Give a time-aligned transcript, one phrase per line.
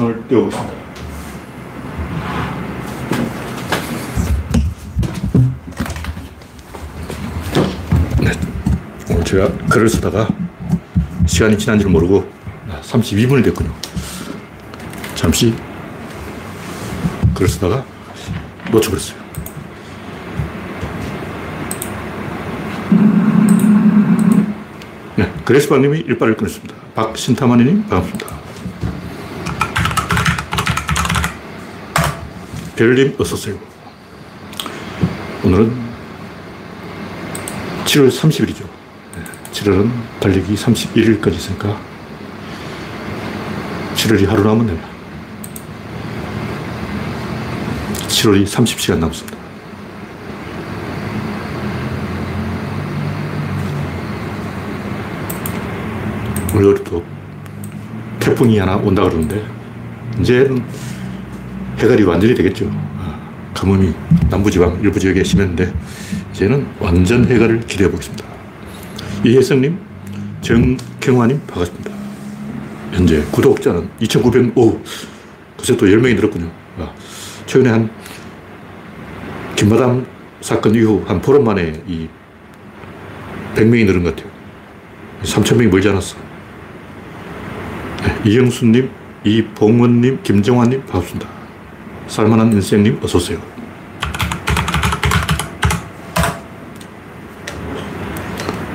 [0.00, 0.74] 창을 띄워보겠습니다.
[8.22, 8.32] 네,
[9.10, 10.26] 오늘 제가 글을 쓰다가
[11.26, 12.26] 시간이 지난 줄 모르고
[12.80, 13.74] 32분이 됐군요.
[15.14, 15.54] 잠시
[17.34, 17.84] 글을 쓰다가
[18.72, 19.20] 놓쳐버렸어요.
[25.16, 26.74] 네, 그레스방님이 일발을 끊었습니다.
[26.94, 28.39] 박신타마니님 반갑습니다.
[32.80, 33.58] 별님 어서오세요.
[35.44, 35.70] 오늘은
[37.84, 38.66] 7월 30일이죠.
[39.52, 41.78] 7월은 달리기 31일까지 있으니까
[43.96, 44.78] 7월이 하루 남았네요.
[48.08, 49.36] 7월이 30시간 남습니다.
[56.54, 57.04] 오늘도
[58.20, 59.46] 태풍이 하나 온다 그러는데
[60.18, 60.64] 이제는
[61.80, 62.70] 해갈이 완전히 되겠죠.
[62.98, 63.18] 아,
[63.54, 63.94] 가뭄이
[64.28, 65.72] 남부지방 일부 지역에 심했는데
[66.32, 68.24] 이제는 완전 해갈을 기대해 보겠습니다.
[69.24, 69.78] 이혜성님,
[70.42, 71.90] 정경화님 반갑습니다.
[72.92, 74.78] 현재 구독자는 2,900, 오,
[75.56, 76.50] 글쎄 또 10명이 늘었군요.
[76.78, 76.92] 아,
[77.46, 77.90] 최근에 한
[79.56, 80.06] 김마담
[80.42, 82.08] 사건 이후 한 보름 만에 이
[83.54, 84.30] 100명이 늘은 것 같아요.
[85.22, 86.16] 3,000명이 멀지 않았어.
[88.02, 88.90] 네, 이영수님,
[89.24, 91.39] 이봉원님, 김정환님 반갑습니다.
[92.10, 93.38] 살만한 인생님 어서오세요.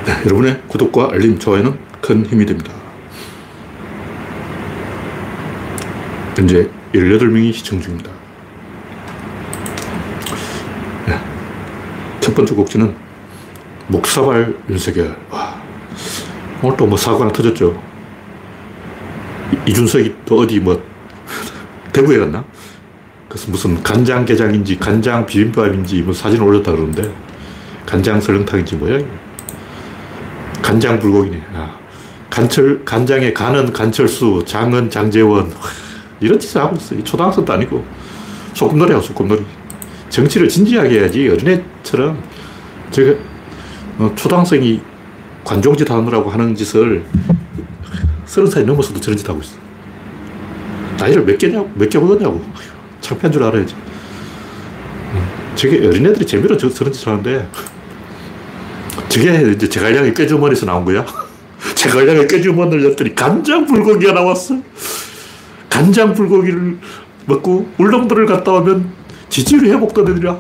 [0.06, 2.72] 네, 여러분의 구독과 알림, 좋아요는 큰 힘이 됩니다.
[6.38, 8.10] 현재 18명이 시청 중입니다.
[11.08, 11.20] 네,
[12.22, 12.96] 첫 번째 곡지는
[13.88, 15.18] 목사발 윤석열.
[15.30, 15.62] 와,
[16.64, 17.84] 오늘 또 뭐 사고가 터졌죠.
[19.68, 20.82] 이준석이 또 어디 뭐
[21.92, 22.46] 대구에 갔나?
[23.36, 27.14] 그래서 무슨 간장게장인지 간장 비빔밥인지 뭐 사진을 올렸다 그러는데
[27.86, 28.98] 간장 설렁탕인지 뭐야?
[30.62, 31.44] 간장 불고기네.
[31.54, 31.78] 아,
[32.30, 35.52] 간철 간장에 간은 간철수, 장은 장재원
[36.22, 36.96] 이런 짓을 하고 있어.
[37.04, 37.84] 초등학생도 아니고
[38.54, 39.44] 소꿉놀이하고 소꿉놀이.
[40.08, 42.24] 정치를 진지하게 해야지 어린애처럼
[42.92, 43.20] 제가
[43.98, 44.80] 어, 초등학생이
[45.44, 47.04] 관종짓 하느라고 하는 짓을
[48.24, 49.58] 서른 살이 넘어서도 저런 짓 하고 있어.
[50.98, 52.42] 나이를 몇 개냐고, 몇개 먹었냐고.
[53.06, 53.76] 창피한 줄 알아야지.
[55.56, 57.48] 저게 어린애들이 재미로 저, 저런 짓을 하는데,
[59.10, 61.06] 저게 이제 제갈량의 꾀주머니에서 나온 거야.
[61.76, 64.58] 제갈량의 꾀주머니를 열더니 간장 불고기가 나왔어.
[65.70, 66.78] 간장 불고기를
[67.28, 68.90] 먹고 울릉도를 갔다 오면
[69.30, 70.40] 지지율이 회복되더라.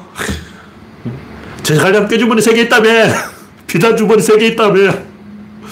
[1.63, 2.89] 제갈량 꾀주머니 세 개 있다며.
[3.67, 4.91] 비단 주머니 세 개 있다며.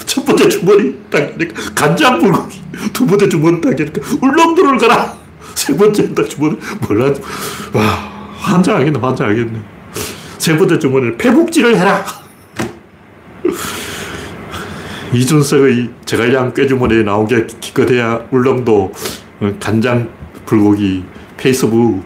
[0.05, 1.33] 첫 번째 주머니 딱
[1.75, 2.61] 간장 불고기.
[2.93, 5.22] 두 번째 주머니 딱 이렇게 울릉도를 가라.
[5.55, 7.13] 세 번째 딱 주머니 몰라.
[7.73, 7.81] 와
[8.37, 9.59] 환장하겠네 환장하겠네.
[10.37, 12.03] 세 번째 주머니를 폐복지를 해라.
[15.13, 18.91] 이준석의 제갈량 꾀주머니에 나온 게 기껏해야 울릉도
[19.59, 20.09] 간장
[20.45, 21.03] 불고기
[21.37, 22.03] 페이스북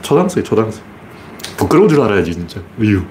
[0.00, 0.82] 초등학생 초등학생
[1.58, 3.02] 부끄러운 줄 알아야지 진짜 이유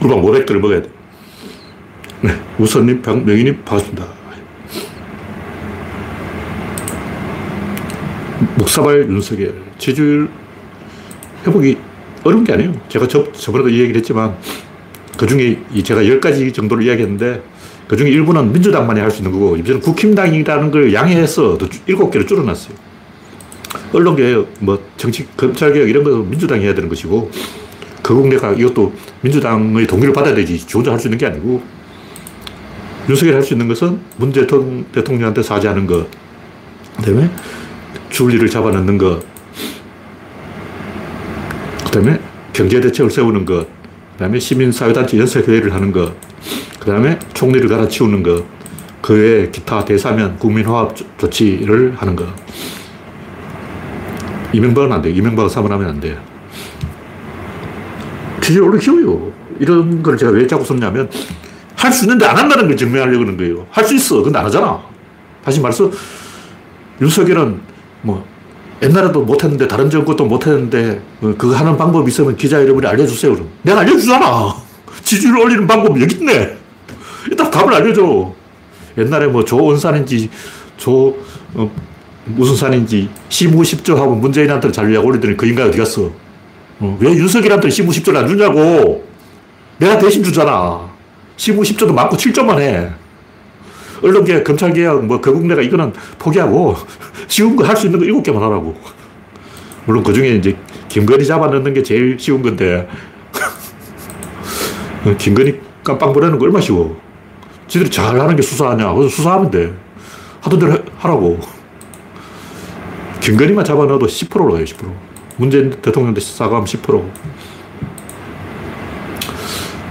[0.00, 0.90] 우리방 모백들을 먹어야 돼
[2.22, 4.19] 네, 우선님, 명희님, 반갑습니다.
[8.60, 10.28] 목사발 윤석열, 체질
[11.46, 11.78] 회복이
[12.24, 12.74] 어려운 게 아니에요.
[12.88, 14.36] 제가 저, 저번에도 이 얘기를 했지만,
[15.16, 17.42] 그 중에 제가 10가지 정도를 이야기했는데,
[17.88, 22.74] 그 중에 일부는 민주당만이 할 수 있는 거고, 이제는 국힘당이라는 걸 양해해서 또 7개를 줄여놨어요.
[23.94, 27.30] 언론개혁, 뭐, 정치, 검찰개혁 이런 거 민주당이 해야 되는 것이고,
[28.02, 31.62] 거국내가 이것도 민주당의 동의를 받아야 되지, 지 혼자 할 수 있는 게 아니고,
[33.08, 36.06] 윤석열이 할 수 있는 것은 문 대통령한테 사죄하는 것,
[36.98, 37.30] 그 다음에
[38.10, 39.22] 줄리를 잡아넣는 것,
[41.84, 42.20] 그 다음에
[42.52, 43.66] 경제대책을 세우는 것,
[44.12, 46.14] 그 다음에 시민사회단체 연쇄회의를 하는 것,
[46.78, 48.44] 그 다음에 총리를 갈아치우는 것,
[49.00, 52.26] 그 외에 기타 대사면 국민화합 조치를 하는 것.
[54.52, 55.10] 이명박은 안 돼.
[55.10, 56.18] 이명박은 사문하면 안 돼.
[58.42, 59.32] 기질 원래 쉬워요.
[59.58, 61.08] 이런 걸 제가 왜 자꾸 썼냐면,
[61.76, 63.66] 할 수 있는데 안 한다는 걸 증명하려고 하는 거예요.
[63.70, 64.22] 할 수 있어.
[64.22, 64.80] 근데 안 하잖아.
[65.44, 65.90] 다시 말해서,
[67.00, 67.60] 윤석열은
[68.02, 68.24] 뭐,
[68.82, 73.34] 옛날에도 못했는데, 다른 정권도 못했는데, 뭐 그거 하는 방법이 있으면 기자 여러분이 알려주세요.
[73.34, 73.48] 그럼.
[73.62, 74.54] 내가 알려주잖아.
[75.04, 76.56] 지지율 올리는 방법 여기 있네.
[77.30, 78.32] 일단 답을 알려줘.
[78.98, 80.30] 옛날에 뭐 조원산인지,
[80.76, 81.16] 조,
[81.54, 81.70] 어,
[82.24, 86.10] 무슨 산인지, 시무십조 하고 문재인한테 잔류약 올리더니 그 인간 어디 갔어?
[86.80, 89.04] 어, 왜 윤석열한테 시무십조를 안 주냐고.
[89.78, 90.88] 내가 대신 주잖아.
[91.36, 92.90] 15, 10조도 많고 7조만 해.
[94.02, 96.76] 언론개혁, 검찰개혁, 뭐 거국내가 이거는 포기하고
[97.28, 98.74] 쉬운 거 할 수 있는 거 일곱 개만 하라고.
[99.86, 100.56] 물론 그 중에 이제
[100.88, 102.88] 김건희 잡아넣는 게 제일 쉬운 건데
[105.18, 106.98] 김건희 깜빵 보내는 거 얼마 쉬워.
[107.66, 108.92] 지들이 잘하는 게 수사하냐.
[108.92, 109.72] 그래서 수사하면 돼.
[110.40, 111.38] 하던 대로 하라고.
[113.20, 114.90] 김건희만 잡아넣어도 10%로 해요, 10%.
[115.36, 117.04] 문재인 대통령도 사과하면 10%.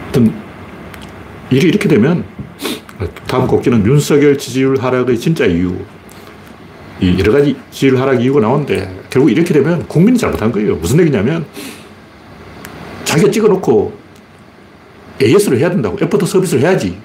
[0.03, 0.33] 하여튼,
[1.51, 2.25] 일이 이렇게 되면,
[3.29, 5.75] 다음 꼭지는 윤석열 지지율 하락의 진짜 이유.
[6.99, 10.75] 이 여러 가지 지지율 하락 이유가 나오는데, 결국 이렇게 되면 국민이 잘못한 거예요.
[10.77, 11.45] 무슨 얘기냐면,
[13.03, 13.93] 자기가 찍어놓고
[15.21, 15.95] AS를 해야 된다고.
[16.01, 16.97] 애프터 서비스를 해야지.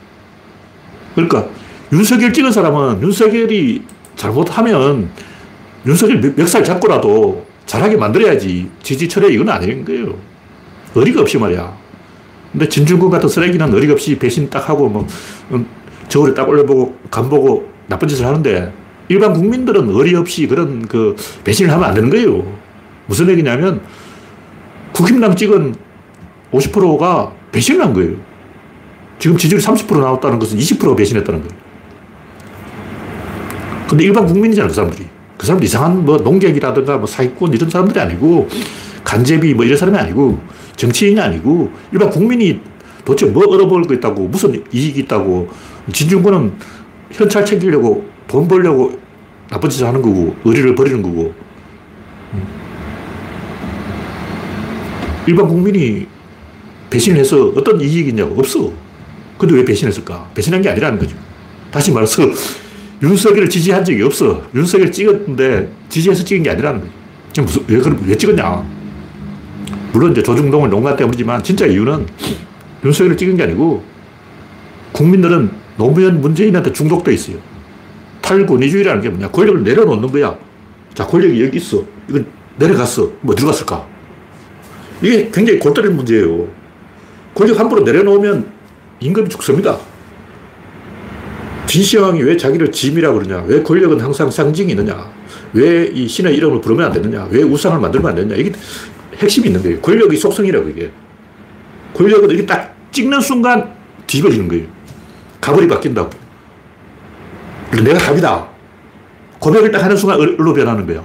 [1.14, 1.46] 그러니까,
[1.92, 3.82] 윤석열 찍은 사람은 윤석열이
[4.16, 5.10] 잘못하면
[5.86, 10.16] 윤석열 멱살 잡고라도 잘하게 만들어야지 지지 철회 이건 아닌 거예요.
[10.94, 11.76] 어리가 없이 말이야.
[12.50, 15.06] 근데 진중권 같은 쓰레기는 어리가 없이 배신 딱 하고 뭐
[15.50, 15.66] 음,
[16.14, 18.72] 저울에 딱 올려보고 간보고 나쁜 짓을 하는데
[19.08, 22.46] 일반 국민들은 어리 없이 그런 그 배신을 하면 안 되는 거예요.
[23.06, 23.80] 무슨 얘기냐면
[24.92, 25.74] 국힘당 찍은
[26.52, 28.12] 50%가 배신을 한 거예요.
[29.18, 31.62] 지금 지지율이 30% 나왔다는 것은 20% 배신했다는 거예요.
[33.88, 35.08] 근데 일반 국민이잖아, 그 사람들이.
[35.36, 38.48] 그 사람들 이상한 뭐 농객이라든가 뭐 사기꾼 이런 사람들이 아니고
[39.02, 40.38] 간제비 뭐 이런 사람이 아니고
[40.76, 42.60] 정치인이 아니고 일반 국민이
[43.04, 45.48] 도대체 뭐 얻어먹을 거 있다고 무슨 이익이 있다고
[45.92, 46.52] 진중권은
[47.12, 48.98] 현찰 챙기려고 돈 벌려고
[49.50, 51.34] 나쁜 짓을 하는 거고 의리를 버리는 거고
[55.26, 56.06] 일반 국민이
[56.90, 58.72] 배신을 해서 어떤 이익이 있냐고 없어
[59.38, 61.16] 근데 왜 배신했을까 배신한 게 아니라는 거죠
[61.70, 62.22] 다시 말해서
[63.02, 64.42] 윤석열을 지지한 적이 없어.
[64.54, 67.40] 윤석열 찍었는데 지지해서 찍은 게 아니라는 거지.
[67.40, 68.64] 무슨, 왜, 그럼 왜 찍었냐.
[69.92, 72.06] 물론 이제 조중동을 농가 때문이지만 진짜 이유는
[72.84, 73.84] 윤석열을 찍은 게 아니고
[74.92, 77.36] 국민들은 노무현 문재인한테 중독돼 있어요.
[78.22, 79.30] 탈권위주의라는 게 뭐냐.
[79.30, 80.36] 권력을 내려놓는 거야.
[80.94, 81.84] 자, 권력이 여기 있어.
[82.08, 82.26] 이건
[82.56, 83.10] 내려갔어.
[83.20, 83.86] 뭐 어디로 갔을까?
[85.02, 86.48] 이게 굉장히 골 때리는 문제예요.
[87.34, 88.46] 권력 함부로 내려놓으면
[89.00, 89.78] 임금이 죽습니다.
[91.66, 93.44] 진시황이 왜 자기를 짐이라고 그러냐?
[93.46, 95.10] 왜 권력은 항상 상징이 있느냐?
[95.52, 97.26] 왜 이 신의 이름을 부르면 안 되느냐?
[97.30, 98.36] 왜 우상을 만들면 안 되느냐?
[98.36, 98.52] 이게
[99.16, 99.80] 핵심이 있는 거예요.
[99.80, 100.90] 권력의 속성이라고 이게.
[101.94, 103.72] 권력은 이렇게 딱 찍는 순간
[104.06, 104.66] 뒤집어지는 거예요.
[105.44, 106.08] 가벌이 바뀐다고.
[107.84, 108.48] 내가 답이다.
[109.38, 111.04] 고백을 딱 하는 순간 을로 변하는 거야.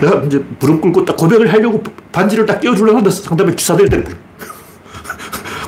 [0.00, 1.82] 내가 이제 무릎 꿇고 딱 고백을 하려고
[2.12, 4.04] 반지를 딱 띄워주려고 하는데 상담에 기사들 때려.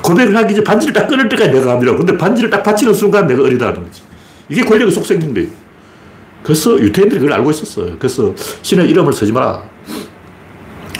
[0.01, 1.97] 고백을 하기 전에 반지를 딱 끊을 때까지 내가 갑니다.
[1.97, 4.03] 근데 반지를 딱 바치는 순간 내가 어리다는 거지.
[4.47, 5.49] 이게 권력의 속성인 거예요.
[6.43, 7.97] 그래서 유태인들이 그걸 알고 있었어요.
[7.99, 9.61] 그래서 신의 이름을 쓰지 마라.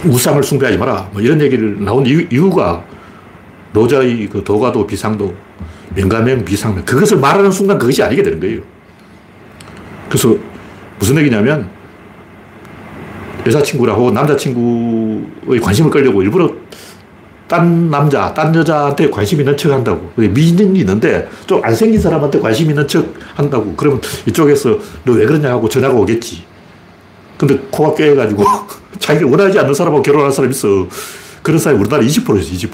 [0.05, 1.09] 우상을 숭배하지 마라.
[1.13, 2.83] 뭐 이런 얘기를 나온 이유, 가
[3.73, 5.33] 노자의 그 도가도 비상도
[5.95, 8.61] 명가명 비상명 그것을 말하는 순간 그것이 아니게 되는 거예요.
[10.07, 10.35] 그래서
[10.99, 11.69] 무슨 얘기냐면
[13.45, 16.49] 여자친구라 고 남자친구의 관심을 끌려고 일부러
[17.47, 20.11] 딴 남자, 딴 여자한테 관심 있는 척 한다고.
[20.15, 23.05] 미인이 있는데 좀 안 생긴 사람한테 관심 있는 척
[23.35, 23.73] 한다고.
[23.75, 26.43] 그러면 이쪽에서 너 왜 그러냐 하고 전화가 오겠지.
[27.37, 28.43] 근데 코가 꿰가지고
[28.97, 30.87] 자기가 원하지 않는 사람하고 결혼한 사람이 있어.
[31.43, 32.69] 그런 사람이 우리나라 20%였어, 20%.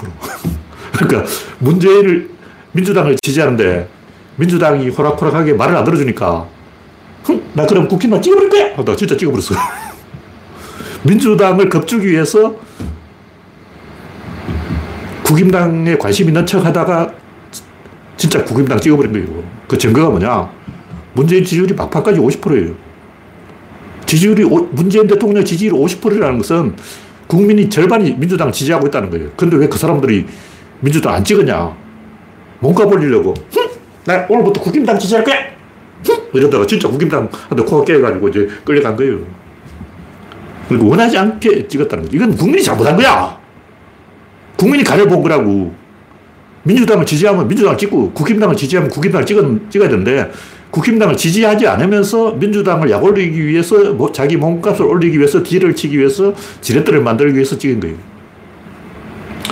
[0.92, 2.30] 그러니까 문재인을,
[2.72, 3.88] 민주당을 지지하는데
[4.36, 6.46] 민주당이 호락호락하게 말을 안 들어주니까
[7.24, 8.76] 흥, 나 그럼 국힘만 찍어버릴 거야!
[8.76, 9.54] 하다 진짜 찍어버렸어.
[11.02, 12.56] 민주당을 겁주기 위해서
[15.24, 17.12] 국임당에 관심 있는 척 하다가
[18.16, 19.44] 진짜 국임당 찍어버린 거예요.
[19.68, 20.50] 그 증거가 뭐냐?
[21.12, 22.74] 문재인 지지율이 막판까지 50%예요.
[24.06, 26.74] 지지율이, 문재인 대통령 지지율 50%라는 것은
[27.26, 29.30] 국민이 절반이 민주당 지지하고 있다는 거예요.
[29.36, 30.26] 근데 왜 그 사람들이
[30.80, 31.76] 민주당 안 찍었냐?
[32.60, 33.34] 뭔가 벌리려고.
[34.04, 35.36] 나 오늘부터 국임당 지지할 거야!
[36.32, 39.18] 이러다가 진짜 국임당한테 코가 깨가지고 이제 끌려간 거예요.
[40.68, 42.16] 그리고 원하지 않게 찍었다는 거죠.
[42.16, 43.38] 이건 국민이 잘못한 거야!
[44.56, 45.74] 국민이 간을 본 거라고.
[46.62, 50.30] 민주당을 지지하면 민주당을 찍고 국힘당을 지지하면 국힘당을 찍은, 찍어야 되는데
[50.70, 56.34] 국힘당을 지지하지 않으면서 민주당을 약 올리기 위해서 뭐 자기 몸값을 올리기 위해서 딜을 치기 위해서
[56.60, 57.96] 지렛대를 만들기 위해서 찍은 거예요.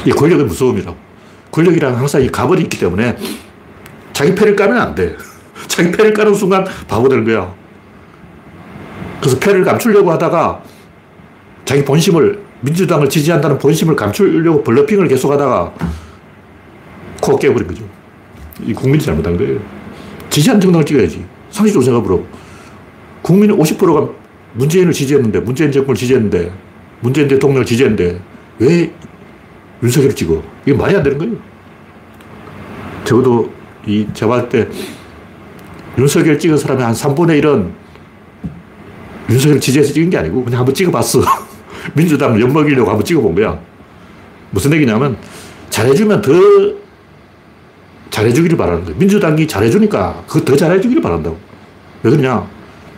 [0.04, 1.07] 이 권력의 무서움이라고.
[1.50, 3.16] 권력이란 항상 이 가벌이 있기 때문에
[4.12, 5.16] 자기 패를 까면 안 돼.
[5.66, 7.52] 자기 패를 까는 순간 바보 되는 거야.
[9.20, 10.62] 그래서 패를 감추려고 하다가
[11.64, 15.74] 자기 본심을 민주당을 지지한다는 본심을 감추려고 블러핑을 계속 하다가
[17.20, 17.84] 코 깨버린 거죠.
[18.64, 19.60] 이 국민이 잘못한 거예요.
[20.30, 21.24] 지지한 정당을 찍어야지.
[21.50, 22.26] 상식적으로 생각으로.
[23.22, 24.12] 국민의 50%가
[24.54, 26.52] 문재인을 지지했는데, 문재인 정권을 지지했는데,
[27.00, 28.20] 문재인 대통령을 지지했는데,
[28.58, 28.92] 왜
[29.82, 30.42] 윤석열을 찍어?
[30.66, 31.35] 이게 말이 안 되는 거예요.
[33.04, 33.52] 적어도
[33.87, 34.68] 이, 제가 볼때
[35.97, 37.70] 윤석열 찍은 사람이 한 3분의 1은
[39.30, 41.20] 윤석열 지지해서 찍은 게 아니고 그냥 한번 찍어봤어.
[41.94, 43.58] 민주당을 엿먹이려고 한번 찍어본 거야.
[44.50, 45.16] 무슨 얘기냐면
[45.70, 46.32] 잘해주면 더
[48.11, 48.99] 잘해주기를 바라는 거예요.
[48.99, 51.38] 민주당이 잘해주니까 그 더 잘해주기를 바란다고.
[52.02, 52.49] 왜 그러냐?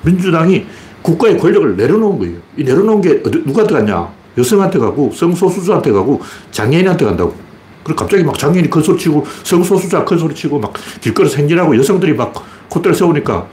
[0.02, 0.66] 민주당이
[1.02, 2.36] 국가의 권력을 내려놓은 거예요.
[2.56, 4.08] 이 내려놓은 게 누구한테 갔냐?
[4.38, 6.20] 여성한테 가고 성소수자한테 가고
[6.50, 7.34] 장애인한테 간다고.
[7.82, 12.14] 그리고 갑자기 막 장애인이 큰 소리 치고 성소수자 큰 소리 치고 막 길거리에서 행진하고 여성들이
[12.14, 12.32] 막
[12.68, 13.46] 콧대를 세우니까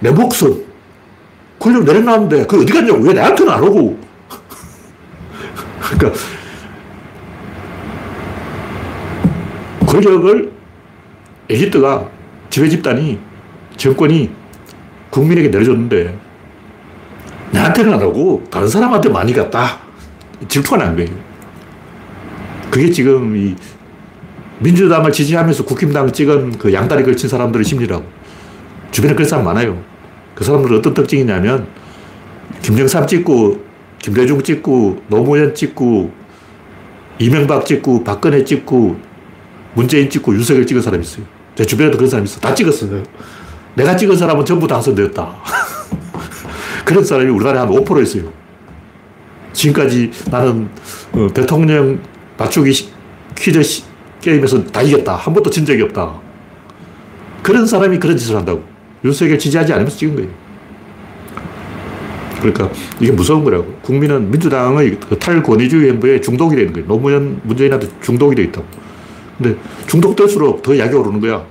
[0.00, 0.64] 내 목숨.
[1.58, 3.02] 권력 내려놨는데 그 어디 갔냐고.
[3.02, 3.98] 왜 나한테는 안 오고.
[5.98, 6.20] 그러니까
[9.86, 10.52] 권력을
[11.48, 12.08] 엘리트가
[12.50, 13.18] 지배 집단이
[13.76, 14.30] 정권이
[15.10, 16.18] 국민에게 내려줬는데
[17.54, 19.78] 나한테는 안 하고 다른 사람한테 많이 갔다.
[20.48, 21.10] 질투가 난 거예요.
[22.70, 23.54] 그게 지금 이
[24.58, 28.04] 민주당을 지지하면서 국힘당을 찍은 그 양다리 걸친 사람들의 심리라고.
[28.90, 29.82] 주변에 그런 사람 많아요.
[30.34, 31.66] 그 사람들은 어떤 특징이냐면
[32.62, 33.62] 김정삼 찍고
[33.98, 36.12] 김대중 찍고 노무현 찍고
[37.18, 38.96] 이명박 찍고 박근혜 찍고
[39.74, 41.24] 문재인 찍고 윤석열 찍은 사람이 있어요.
[41.54, 42.40] 제 주변에도 그런 사람이 있어.
[42.40, 43.02] 다 찍었어요.
[43.74, 45.36] 내가 찍은 사람은 전부 당선되었다.
[46.84, 48.32] 그런 사람이 우리나라에 한 5% 있어요.
[49.52, 50.68] 지금까지 나는
[51.12, 51.98] 어, 대통령
[52.36, 52.90] 맞추기
[53.36, 53.60] 퀴즈
[54.20, 55.16] 게임에서 다 이겼다.
[55.16, 56.14] 한 번도 진 적이 없다.
[57.42, 58.64] 그런 사람이 그런 짓을 한다고.
[59.04, 60.30] 윤석열 지지하지 않으면서 찍은 거예요.
[62.40, 63.66] 그러니까 이게 무서운 거라고.
[63.82, 66.88] 국민은 민주당의 그 탈권위주의 행보에 중독이 되는 거예요.
[66.88, 68.66] 노무현, 문재인한테 중독이 되어 있다고.
[69.38, 71.44] 근데 중독될수록 더 약이 오르는 거야.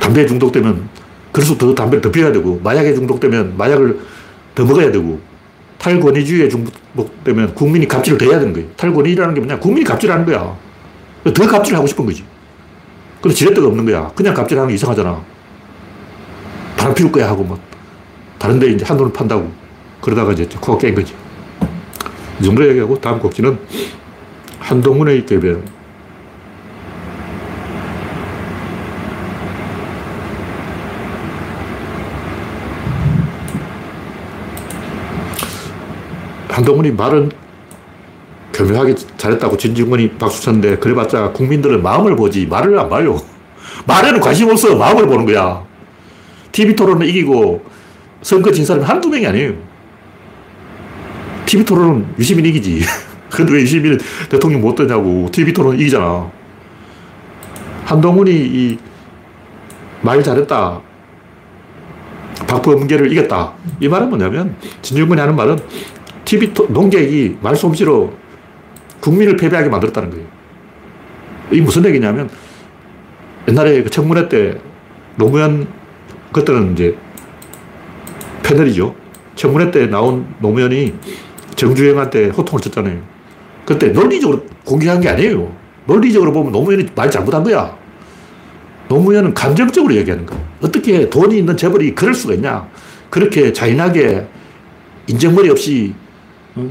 [0.00, 0.88] 담배에 중독되면
[1.32, 4.00] 그래서 더 담배를 더 피워야 되고 마약에 중독되면 마약을
[4.54, 5.20] 더 먹어야 되고
[5.78, 8.68] 탈권위주의에 중독되면 국민이 갑질을 더 해야 되는 거예요.
[8.76, 9.58] 탈권위라는 게 뭐냐?
[9.58, 10.56] 국민이 갑질하는 거야.
[11.24, 12.24] 더 갑질을 하고 싶은 거지.
[13.22, 14.10] 근데 지렛대가 없는 거야.
[14.14, 15.22] 그냥 갑질하는 게 이상하잖아.
[16.76, 17.58] 바람 피울 거야 하고 막
[18.38, 19.50] 다른데 이제 한눈을 판다고
[20.00, 21.14] 그러다가 이제 코가 깬 거지.
[22.40, 23.58] 이 정도 얘기하고 다음 곡지는
[24.58, 25.62] 한동훈의 개변.
[36.60, 37.30] 한동훈이 말은
[38.52, 43.18] 교묘하게 잘했다고 진중권이 박수 쳤는데 그래봤자 국민들은 마음을 보지 말을 안 봐요.
[43.86, 44.76] 말에는 관심 없어.
[44.76, 45.64] 마음을 보는 거야.
[46.52, 47.64] TV 토론은 이기고
[48.22, 49.54] 선거 진 사람이 한두 명이 아니에요.
[51.46, 52.82] TV 토론은 유시민 이기지.
[53.30, 53.98] 근데 왜 유시민은
[54.28, 55.28] 대통령 못 되냐고.
[55.32, 56.30] TV 토론 이기잖아.
[57.84, 58.78] 한동훈이
[60.02, 60.80] 말 잘했다.
[62.46, 63.52] 박범계를 이겼다.
[63.80, 65.58] 이 말은 뭐냐면, 진중권이 하는 말은
[66.30, 68.12] TV 농객이 말솜씨로
[69.00, 70.24] 국민을 패배하게 만들었다는 거예요.
[71.50, 72.30] 이 무슨 얘기냐면
[73.48, 74.56] 옛날에 그 청문회 때
[75.16, 75.66] 노무현
[76.30, 76.96] 그때는 이제
[78.44, 78.94] 패널이죠.
[79.34, 80.94] 청문회 때 나온 노무현이
[81.56, 83.02] 정주행한테 호통을 쳤잖아요.
[83.66, 85.52] 그때 논리적으로 공격한 게 아니에요.
[85.86, 87.76] 논리적으로 보면 노무현이 말 잘못한 거야.
[88.86, 90.38] 노무현은 감정적으로 얘기하는 거야.
[90.62, 92.68] 어떻게 돈이 있는 재벌이 그럴 수가 있냐.
[93.08, 94.28] 그렇게 잔인하게
[95.08, 95.92] 인정머리 없이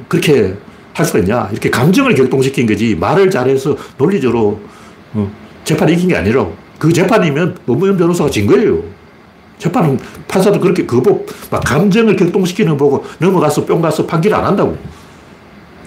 [0.07, 0.55] 그렇게
[0.93, 1.49] 할 수가 있냐.
[1.51, 2.95] 이렇게 감정을 격동시킨 거지.
[2.95, 4.59] 말을 잘해서 논리적으로
[5.13, 5.31] 어,
[5.63, 6.55] 재판을 이긴 게 아니라고.
[6.77, 8.81] 그 재판이면 노무현 변호사가 진 거예요.
[9.57, 11.19] 재판은 판사도 그렇게 그거
[11.51, 14.77] 막 감정을 격동시키는 보고 넘어가서 뿅 가서 판결 안 한다고.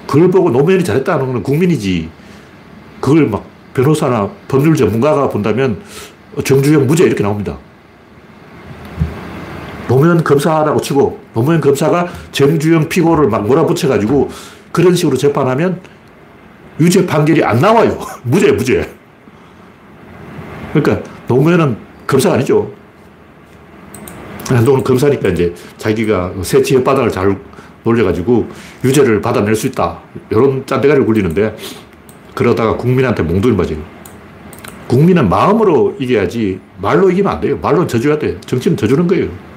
[0.06, 2.08] 그걸 보고 노무현이 잘했다는 건 국민이지.
[3.00, 5.80] 그걸 막 변호사나 법률 전문가가 본다면
[6.44, 7.58] 정주영 무죄 이렇게 나옵니다.
[9.92, 14.30] 노무현 검사라고 치고 노무현 검사가 정주영 피고를 막 몰아붙여가지고
[14.72, 15.80] 그런 식으로 재판하면
[16.80, 17.98] 유죄 판결이 안 나와요.
[18.24, 18.90] 무죄, 무죄.
[20.72, 22.72] 그러니까 노무현은 검사가 아니죠.
[24.48, 27.38] 한동훈 검사니까 이제 자기가 새치 혓바닥을 잘
[27.84, 28.48] 놀려가지고
[28.84, 29.98] 유죄를 받아낼 수 있다.
[30.30, 31.54] 이런 짠대가리를 굴리는데
[32.34, 33.76] 그러다가 국민한테 몽둥이 맞아요.
[34.86, 37.58] 국민은 마음으로 이겨야지 말로 이기면 안 돼요.
[37.60, 38.40] 말로 져줘야 돼.
[38.40, 39.51] 정치는 져주는 거예요.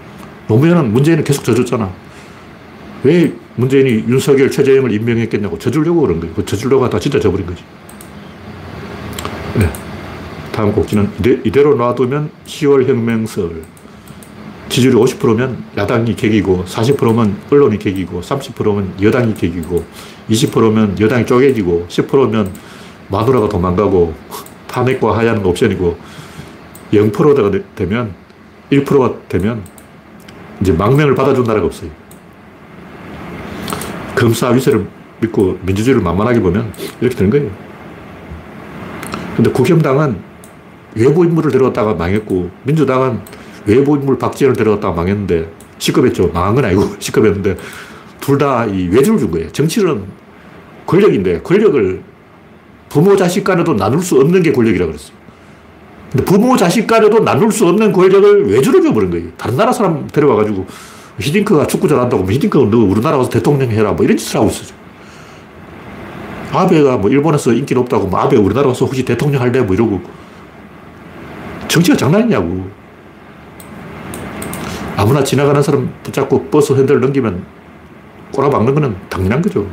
[0.47, 1.91] 노무현은 문재인은 계속 져줬잖아.
[3.03, 6.33] 왜 문재인이 윤석열, 최재형을 임명했겠냐고 져주려고 그런 거예요.
[6.35, 7.63] 그 져주려고 하다 진짜 져버린 거지.
[9.57, 9.69] 네.
[10.51, 11.09] 다음 곡지는
[11.43, 13.63] 이대, 로 놔두면 10월 혁명설.
[14.69, 19.85] 지지율이 50%면 야당이 객이고, 40%면 언론이 객이고, 30%면 여당이 객이고,
[20.29, 22.51] 20%면 여당이 쪼개지고, 10%면
[23.09, 24.13] 마누라가 도망가고,
[24.67, 25.97] 탄핵과 하야는 옵션이고,
[26.91, 28.13] 0%가 되면,
[28.71, 29.61] 1%가 되면
[30.61, 31.89] 이제 망명을 받아준 나라가 없어요.
[34.15, 34.85] 검사 위세를
[35.21, 36.71] 믿고 민주주의를 만만하게 보면
[37.01, 37.49] 이렇게 되는 거예요.
[39.35, 40.17] 근데 국힘당은
[40.95, 43.19] 외부 인물을 데려왔다가 망했고, 민주당은
[43.65, 46.29] 외부 인물 박지원을 데려왔다가 망했는데, 시급했죠.
[46.33, 47.57] 망한 건 아니고, 시급했는데,
[48.21, 49.51] 둘 다 이 외주를 준 거예요.
[49.51, 50.03] 정치는
[50.85, 52.01] 권력인데, 권력을
[52.87, 55.14] 부모 자식 간에도 나눌 수 없는 게 권력이라고 그랬어요.
[56.15, 59.27] 근데 부모 자식 간에도 나눌 수 없는 권력을 외주를 줘버린 거예요.
[59.35, 60.65] 다른 나라 사람 데려와가지고,
[61.19, 64.73] 히딩크가 축구 잘한다고, 뭐 히딩크가 너 우리나라 와서 대통령 해라, 뭐 이런 짓을 하고 있어요.
[66.53, 69.59] 아베가 뭐 일본에서 인기 높다고, 뭐 아베 우리나라 와서 혹시 대통령 할래?
[69.59, 69.99] 뭐 이러고.
[71.67, 72.65] 정치가 장난이냐고.
[74.95, 77.43] 아무나 지나가는 사람 붙잡고 버스 핸들 넘기면
[78.31, 79.67] 꼬라박는 거는 당연한 거죠.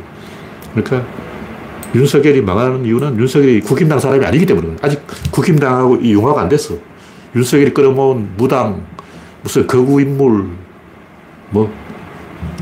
[0.75, 1.07] 그러니까
[1.95, 6.75] 윤석열이 망하는 이유는 윤석열이 국힘당 사람이 아니기 때문에 아직 국힘당하고 이 융화가 안 됐어.
[7.37, 8.85] 윤석열이 끌어모은 무당,
[9.43, 10.49] 무슨 거구 인물,
[11.51, 11.71] 뭐,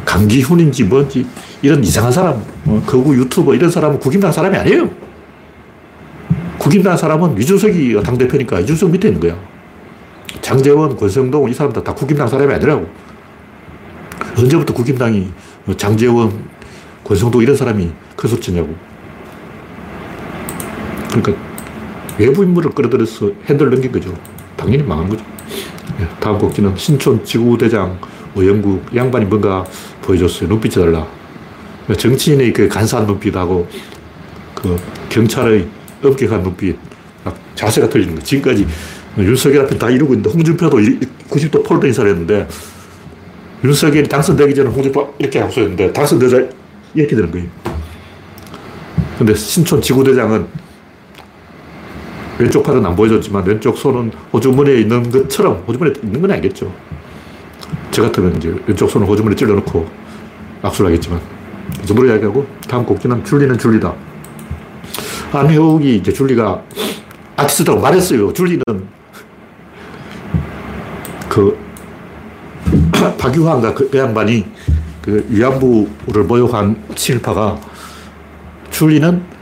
[0.05, 1.27] 강기훈인지 뭔지,
[1.63, 4.91] 이런 이상한 사람, 뭐 거구 유튜버 이런 사람은 국힘당 사람이 아니에요.
[6.59, 9.37] 국힘당 사람은 이준석이 당대표니까 이준석 밑에 있는 거야.
[10.41, 12.87] 장재원, 권성동 이 사람들 다 국힘당 사람이 아니라고.
[14.37, 15.31] 언제부터 국힘당이
[15.77, 16.45] 장재원,
[17.05, 18.90] 권성동 이런 사람이 큰 소치냐고.
[21.11, 21.35] 그러니까
[22.19, 24.15] 외부 인물을 끌어들여서 핸들 넘긴 거죠.
[24.57, 25.25] 당연히 망한 거죠.
[26.01, 27.99] 예, 다음 곡지는 신촌 지구대장
[28.35, 29.65] 오영국 양반이 뭔가
[30.03, 30.49] 보여줬어요.
[30.49, 31.07] 눈빛이 달라.
[31.97, 33.67] 정치인의 그 간사한 눈빛하고
[34.55, 34.77] 그
[35.09, 35.67] 경찰의
[36.03, 36.77] 엄격한 눈빛,
[37.55, 38.23] 자세가 틀리는 거.
[38.23, 38.67] 지금까지
[39.19, 40.77] 윤석열 앞에 다 이러고 있는데 홍준표도
[41.29, 42.47] 90도 폴더 인사를 했는데
[43.65, 46.37] 윤석열이 당선되기 전에 홍준표 이렇게 하고 있는데 당선되자
[46.95, 47.47] 이렇게 되는 거예요.
[49.19, 50.47] 근데 신촌 지구대장은
[52.41, 56.73] 왼쪽 팔은 안 보여줬지만 왼쪽 손은 호주머니에 있는 것처럼 호주머니에 있는 건 아니겠죠.
[57.91, 59.87] 저 같으면 이제 왼쪽 손을 호주머니에 찔러놓고
[60.63, 61.21] 악수를 하겠지만
[61.83, 63.93] 이 정도로 이야기하고 다음 곡지는 줄리는 줄리다.
[65.33, 66.63] 안혜욱이 이제 줄리가
[67.37, 68.33] 아티스트라고 말했어요.
[68.33, 68.63] 줄리는
[71.29, 71.59] 그
[73.19, 74.47] 박유환과 그, 그 양반이
[75.03, 77.61] 그 위안부를 모욕한 친일파가
[78.71, 79.40] 줄리는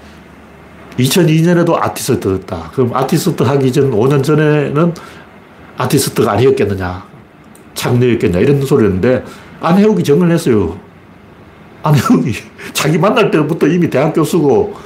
[0.99, 2.71] 2002년에도 아티스트였다.
[2.75, 4.95] 그럼 아티스트 하기 전 5년 전에는
[5.77, 7.07] 아티스트가 아니었겠느냐.
[7.75, 8.41] 창녀였겠냐.
[8.41, 9.25] 이런 소리였는데
[9.61, 10.79] 안혜욱이 정을 했어요.
[11.83, 12.35] 안혜욱이
[12.75, 14.77] 자기 만날 때부터 이미 대학 교수고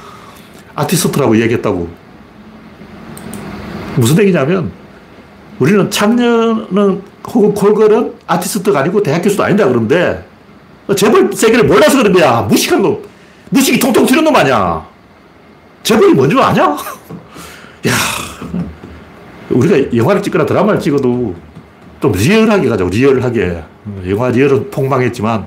[0.75, 1.89] 아티스트라고 얘기했다고.
[3.95, 4.71] 무슨 얘기냐면
[5.59, 10.25] 우리는 창녀는 혹은 콜걸은 아티스트가 아니고 대학 교수도 아니다 그러는데
[10.95, 12.41] 재벌 세계를 몰라서 그런 거야.
[12.41, 13.01] 무식한 놈.
[13.49, 14.92] 무식이 통통 튀는 놈 아니야.
[15.83, 16.63] 재벌이 뭔지 아냐?
[17.87, 17.93] 야,
[19.49, 21.35] 우리가 영화를 찍거나 드라마를 찍어도
[22.01, 23.63] 좀 리얼하게 가자고, 리얼하게.
[24.09, 25.45] 영화 리얼은 폭망했지만,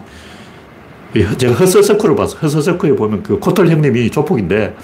[1.39, 2.37] 제가 허서서크를 봤어.
[2.39, 4.77] 허서서크에 보면 그 코털 형님이 조폭인데,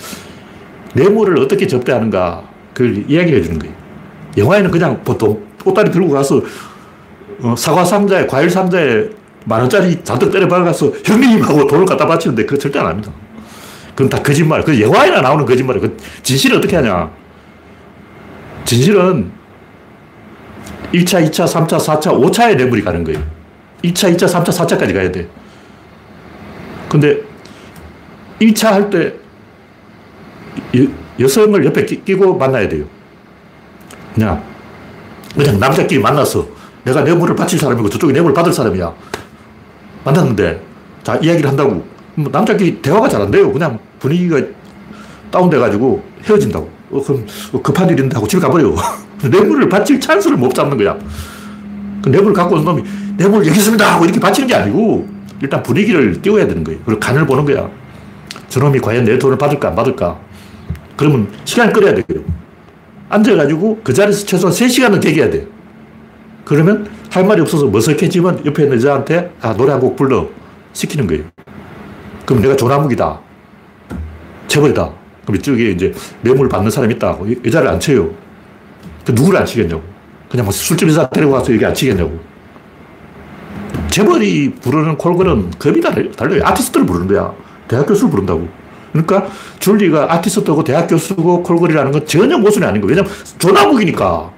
[0.94, 3.74] 뇌물을 어떻게 접대하는가, 그걸 이야기해 주는 거예요.
[4.38, 6.40] 영화에는 그냥 보통 꽃다리 들고 가서
[7.42, 9.08] 어, 사과 상자에, 과일 상자에
[9.44, 13.10] 만 원짜리 잔뜩 때려 박아서 형님하고 돈을 갖다 바치는데 그거 절대 안 합니다.
[14.02, 14.64] 그건 다 거짓말.
[14.64, 15.88] 그 영화에나 나오는 거짓말이에요.
[15.88, 17.10] 그 진실은 어떻게 하냐.
[18.64, 19.30] 진실은
[20.92, 23.20] 1차, 2차, 3차, 4차, 5차에 뇌물이 가는 거예요.
[23.84, 25.28] 1차, 2차, 3차, 4차까지 가야 돼.
[26.88, 27.20] 근데
[28.40, 29.14] 1차 할 때
[31.20, 32.84] 여성을 옆에 끼고 만나야 돼요.
[34.14, 34.42] 그냥,
[35.34, 36.46] 그냥 남자끼리 만나서
[36.84, 38.92] 내가 뇌물을 바칠 사람이고 저쪽이 뇌물을 받을 사람이야.
[40.04, 40.60] 만났는데,
[41.04, 41.91] 자, 이야기를 한다고.
[42.14, 43.52] 뭐 남자끼리 대화가 잘 안 돼요.
[43.52, 44.40] 그냥 분위기가
[45.30, 46.68] 다운돼가지고 헤어진다고.
[46.90, 47.26] 어, 그럼
[47.62, 48.74] 급한 일인데 하고 집에 가버려.
[49.22, 50.96] 뇌물을 바칠 찬스를 못 잡는 거야.
[52.02, 52.82] 그 뇌물을 갖고 온 놈이
[53.16, 55.06] 뇌물 여기 있습니다 하고 이렇게 바치는 게 아니고
[55.40, 56.80] 일단 분위기를 띄워야 되는 거예요.
[56.84, 57.70] 그리고 간을 보는 거야.
[58.48, 60.18] 저놈이 과연 내 돈을 받을까 안 받을까.
[60.96, 62.04] 그러면 시간을 끌어야 돼요.
[63.08, 65.46] 앉아가지고 그 자리에서 최소한 3시간은 대기해야 돼.
[66.44, 70.26] 그러면 할 말이 없어서 머쓱해지면 옆에 있는 여자한테 아, 노래 한 곡 불러.
[70.72, 71.24] 시키는 거예요.
[72.32, 73.20] 그럼 내가 조나묵이다.
[74.48, 74.90] 재벌이다.
[75.26, 75.92] 그럼 이쪽에 이제
[76.22, 77.18] 뇌물 받는 사람이 있다.
[77.44, 78.08] 여자를 안 쳐요.
[79.04, 79.82] 그 누구를 안 치겠냐고.
[80.30, 82.18] 그냥 뭐 술집 여자 데리고 가서 여기 안 치겠냐고.
[83.88, 86.40] 재벌이 부르는 콜걸은 급이 달라요.
[86.42, 87.34] 아티스트를 부르는 거야.
[87.68, 88.48] 대학 교수를 부른다고.
[88.92, 89.26] 그러니까
[89.58, 92.96] 줄리가 아티스트고 대학 교수고 콜걸이라는 건 전혀 모순이 아닌 거예요.
[92.96, 94.30] 왜냐면 조나묵이니까.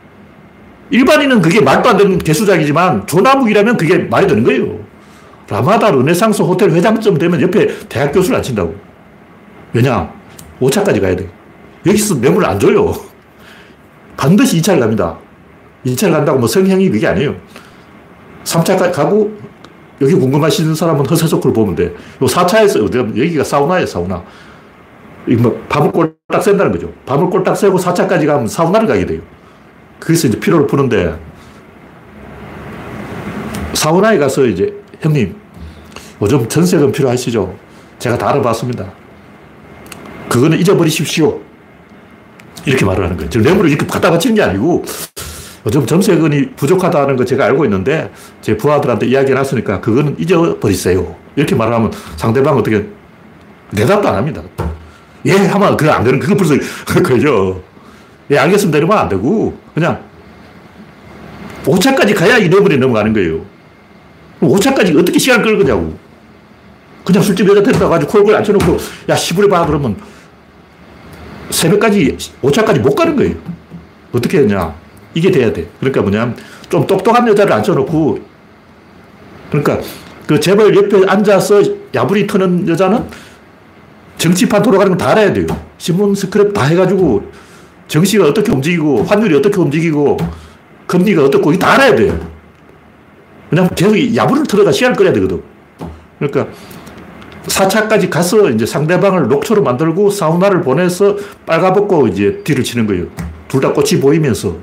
[0.91, 4.84] 일반인은 그게 말도 안 되는 개수작이지만 조나묵이라면 그게 말이 되는 거예요.
[5.49, 8.75] 라마다 르네상스 호텔 회장쯤 되면 옆에 대학 교수를 안 친다고.
[9.73, 10.11] 왜냐?
[10.61, 11.29] 5차까지 가야 돼.
[11.85, 12.93] 여기서 뇌물을 안 줘요.
[14.17, 15.19] 반드시 2차를 갑니다.
[15.85, 17.35] 2차를 간다고 뭐 성향이 그게 아니에요.
[18.45, 19.37] 3차까지 가고
[20.01, 21.85] 여기 궁금하신 사람은 허세속을 보면 돼.
[21.87, 22.83] 요 4차에서
[23.17, 24.23] 여기가 사우나예요, 사우나.
[25.27, 26.93] 이뭐 밤을 꼴딱 샌다는 거죠.
[27.07, 29.21] 밤을 꼴딱 새고 4차까지 가면 사우나를 가게 돼요.
[30.01, 31.19] 거기서 이제 피로를 푸는데
[33.73, 35.37] 사우나에 가서 이제 형님
[36.23, 37.55] 요즘 전세금 필요하시죠?
[37.99, 38.93] 제가 다 알아봤습니다.
[40.29, 41.41] 그거는 잊어버리십시오.
[42.67, 43.31] 이렇게 말을 하는 거예요.
[43.31, 44.85] 지금 뇌물을 이렇게 갖다 바치는 게 아니고
[45.67, 51.17] 요즘 전세금이 부족하다는 거 제가 알고 있는데 제 부하들한테 이야기 해놨으니까 그거는 잊어버리세요.
[51.37, 52.87] 이렇게 말하면 상대방 어떻게
[53.75, 54.43] 대답도 안 합니다.
[55.27, 56.55] 예, 하면 그거 안 되는, 그거 벌써
[57.03, 57.63] 그죠.
[58.31, 58.79] 예, 알겠습니다.
[58.79, 60.03] 이러면 안 되고 그냥
[61.65, 63.41] 5차까지 가야 이 뇌물이 넘어가는 거예요.
[64.49, 65.97] 5차까지 어떻게 시간 끌 거냐고.
[67.05, 68.79] 그냥 술집 여자 데려다 가지고 콜콜 앉혀놓고
[69.09, 69.67] 야, 시부리 봐.
[69.67, 69.97] 그러면
[71.51, 73.35] 새벽까지, 5차까지 못 가는 거예요.
[74.13, 74.75] 어떻게 했냐.
[75.13, 75.69] 이게 돼야 돼.
[75.81, 76.35] 그러니까 뭐냐.
[76.69, 78.19] 좀 똑똑한 여자를 앉혀놓고
[79.51, 79.81] 그러니까
[80.27, 81.63] 그 재벌 옆에 앉아서
[81.95, 83.05] 야부리 터는 여자는
[84.17, 85.47] 정치판 돌아가는 걸다 알아야 돼요.
[85.79, 87.31] 신문 스크랩 다 해가지고
[87.87, 90.17] 정시가 어떻게 움직이고 환율이 어떻게 움직이고
[90.87, 92.34] 금리가 어떻고 다 알아야 돼요.
[93.51, 95.43] 왜냐면 계속 야부를 틀어가 시간을 끌어야 되거든.
[96.19, 96.49] 그러니까
[97.47, 103.07] 4차까지 가서 이제 상대방을 녹초로 만들고 사우나를 보내서 빨가벗고 이제 뒤를 치는 거예요.
[103.49, 104.57] 둘 다 꽃이 보이면서.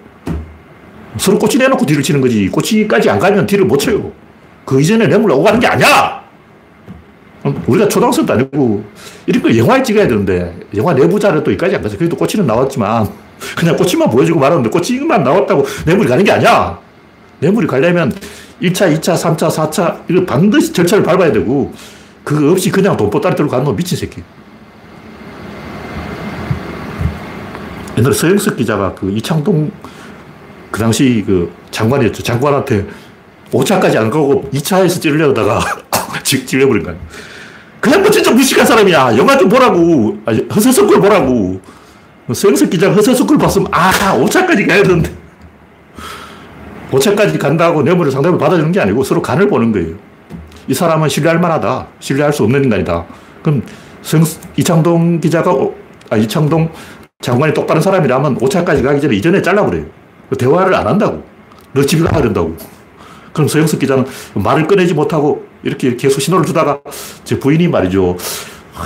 [1.18, 2.50] 서로 꽃이 내놓고 뒤를 치는 거지.
[2.50, 4.12] 꽃이까지 안 가면 뒤를 못 쳐요.
[4.66, 6.22] 그 이전에 뇌물 오가는 게 아니야!
[7.68, 8.84] 우리가 초등학생도 아니고,
[9.26, 13.08] 이런 거 영화에 찍어야 되는데, 영화 내부 자료 또 여기까지 안 가서, 그래도 꽃이는 나왔지만,
[13.58, 16.78] 그냥 꽃이만 보여주고 말았는데, 꽃이만 나왔다고 뇌물이 가는 게 아니야!
[17.40, 18.14] 뇌물이 가려면
[18.62, 21.74] 1차, 2차, 3차, 4차, 이거 반드시 절차를 밟아야 되고,
[22.24, 24.22] 그거 없이 그냥 돈 보따리 들고 가는 놈 미친 새끼.
[27.98, 29.72] 옛날에 서영석 기자가 그 이창동
[30.72, 32.24] 그 당시 그 장관이었죠.
[32.24, 32.86] 장관한테
[33.52, 35.60] 5차까지 안 가고 2차에서 찌르려다가
[36.24, 36.96] 찔려버린 거야.
[37.82, 39.18] 그냥 뭐 진짜 무식한 사람이야.
[39.18, 40.18] 영화 좀 보라고.
[40.26, 41.60] 아니, 허세석글 보라고.
[42.32, 45.21] 서영석 기자가 허세석글 봤으면, 아, 5차까지 가야 되는데.
[46.92, 49.96] 5차까지 간다고 뇌물을 상대방 받아주는 게 아니고 서로 간을 보는 거예요.
[50.68, 51.88] 이 사람은 신뢰할 만하다.
[52.00, 53.06] 신뢰할 수 없는 인간이다.
[53.42, 53.64] 그럼
[54.02, 54.24] 성,
[54.58, 55.52] 이창동 기자가,
[56.10, 56.70] 아, 이창동
[57.22, 59.86] 장관이 똑바른 사람이라면 5차까지 가기 전에 이전에 잘라버려요.
[60.38, 61.24] 대화를 안 한다고.
[61.74, 62.56] 너 집에 가야 된다고.
[63.34, 66.80] 그럼 서영석 기자는 말을 꺼내지 못하고 이렇게 계속 신호를 주다가
[67.24, 68.18] 제 부인이 말이죠.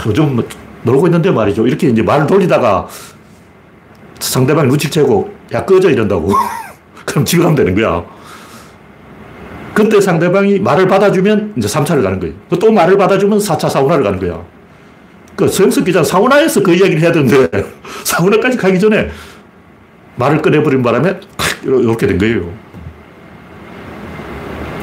[0.05, 0.47] 요즘 뭐
[0.83, 1.65] 놀고 있는데 말이죠.
[1.65, 2.87] 이렇게 이제 말을 돌리다가
[4.19, 6.31] 상대방이 눈치를 채고 야 꺼져 이런다고.
[7.05, 8.03] 그럼 집에 가면 되는 거야.
[9.73, 12.33] 그때 상대방이 말을 받아주면 이제 3차를 가는 거예요.
[12.59, 14.41] 또 말을 받아주면 4차 사우나를 가는 거야.
[15.35, 17.49] 그 서영석 기자 사우나에서 그 이야기를 해야 되는데
[18.05, 19.09] 사우나까지 가기 전에
[20.15, 21.19] 말을 꺼내버린 바람에
[21.63, 22.53] 이렇게 된 거예요.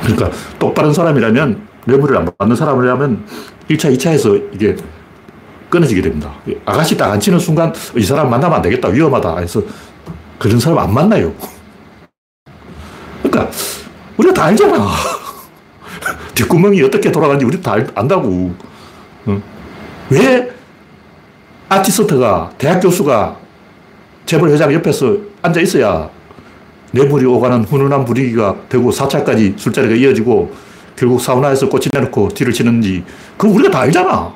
[0.03, 3.25] 그러니까 똑바른 사람이라면 뇌물을 안 받는 사람이라면
[3.71, 4.77] 1차, 2차에서 이게
[5.71, 6.35] 끊어지게 됩니다.
[6.67, 8.89] 아가씨 딱 앉히는 순간 이 사람 만나면 안 되겠다.
[8.89, 9.39] 위험하다.
[9.39, 9.63] 해서
[10.39, 11.33] 그런 사람 안 만나요.
[13.33, 13.51] 그러니까
[14.19, 14.89] 우리가 다 알잖아.
[16.35, 18.55] 뒷구멍이 어떻게 돌아가는지 우리 다 안다고.
[20.11, 20.51] 왜
[21.71, 23.37] 아티스트가, 대학 교수가
[24.27, 26.11] 재벌 회장 옆에서 앉아 있어야
[26.91, 30.53] 뇌물이 오가는 훈훈한 분위기가 되고 4차까지 술자리가 이어지고
[30.95, 33.03] 결국 사우나에서 꽃이 내놓고 뒤를 치는지
[33.39, 34.35] 그거 우리가 다 알잖아.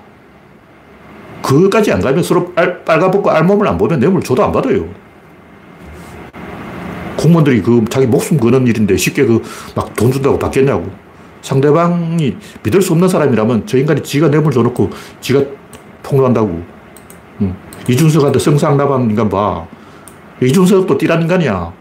[1.43, 4.89] 그거까지 안 가면 서로 빨, 빨가벗고 알몸을 안 보면 뇌물 줘도 안 받아요.
[7.17, 9.41] 공무원들이 그 자기 목숨 거는 일인데 쉽게 그
[9.75, 10.91] 막 돈 준다고 받겠냐고.
[11.43, 15.43] 상대방이 믿을 수 없는 사람이라면 저 인간이 지가 뇌물 줘놓고 지가
[16.03, 16.63] 폭로한다고.
[17.43, 17.55] 응.
[17.89, 19.65] 이준석한테 성상납한 인간 봐.
[20.43, 21.73] 이준석도 띠란 인간이야.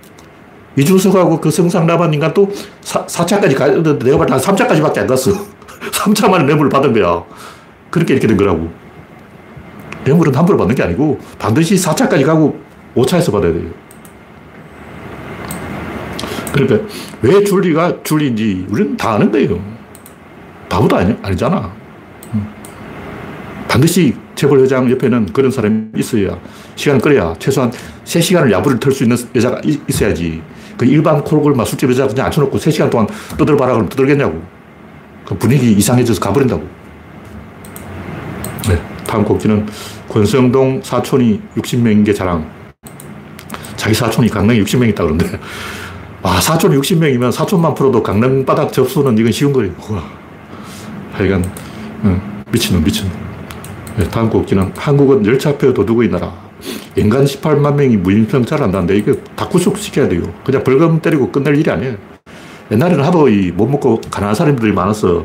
[0.77, 5.31] 이준석하고 그 성상납한 인간도 4, 4차까지 가는데 내가 볼때 한 3차까지밖에 안 갔어.
[5.91, 7.23] 3차 만에 뇌물을 받은 거야.
[7.89, 8.69] 그렇게 이렇게 된 거라고.
[10.03, 12.59] 뇌물은 함부로 받는 게 아니고 반드시 4차까지 가고
[12.95, 13.69] 5차에서 받아야 돼요.
[16.55, 16.87] 그러니까
[17.21, 19.61] 왜 줄리가 줄리인지 우리는 다 아는 거예요.
[20.69, 21.73] 바보도 아니, 아니잖아.
[23.67, 26.39] 반드시 재벌 회장 옆에는 그런 사람이 있어야
[26.75, 27.71] 시간을 끌어야 최소한
[28.05, 30.41] 3시간을 야부를 털 수 있는 여자가 있어야지.
[30.77, 34.41] 그 일반 콜골 술집 여자 그냥 앉혀놓고 3시간 동안 떠들봐라 그러면 떠들겠냐고.
[35.25, 36.65] 그 분위기 이상해져서 가버린다고.
[38.69, 38.81] 네.
[39.05, 39.65] 다음 곡지는
[40.07, 42.49] 권성동 사촌이 60명인 게 자랑.
[43.75, 45.37] 자기 사촌이 강릉에 60명 있다 그러는데.
[46.25, 49.71] 와, 사촌 60명이면 사촌만 풀어도 강릉 바닥 접수는 이건 쉬운 거예요.
[49.91, 50.03] 와.
[51.13, 51.45] 하여간,
[52.03, 52.19] 응,
[52.51, 53.11] 미친놈, 미친놈.
[53.95, 56.33] 네, 다음 곡지는 한국은 열차표 도둑의 나라.
[56.97, 60.23] 연간 18만 명이 무임승차를 한다는데 이거 다 구속시켜야 돼요.
[60.43, 61.95] 그냥 벌금 때리고 끝낼 일이 아니에요.
[62.71, 65.23] 옛날에는 하도 못 먹고 가난한 사람들이 많아서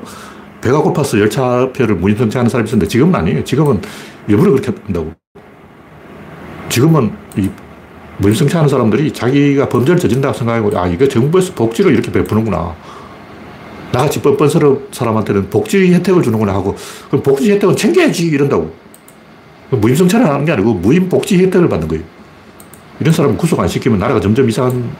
[0.60, 3.44] 배가 고파서 열차표를 무임승차하는 사람이 있었는데 지금은 아니에요.
[3.44, 3.80] 지금은
[4.28, 5.14] 일부러 그렇게 한다고.
[6.68, 7.48] 지금은 이
[8.20, 12.74] 무임승차하는 사람들이 자기가 범죄를 저진다고 생각하고, 아, 이게 정부에서 복지를 이렇게 베푸는구나.
[13.92, 16.76] 나같이 뻔뻔스러운 사람한테는 복지 혜택을 주는구나 하고,
[17.08, 18.72] 그럼 복지 혜택은 챙겨야지, 이런다고.
[19.70, 22.04] 무임승차를 하는 게 아니고, 무임 복지 혜택을 받는 거예요.
[23.00, 24.90] 이런 사람은 구속 안 시키면 나라가 점점 이상한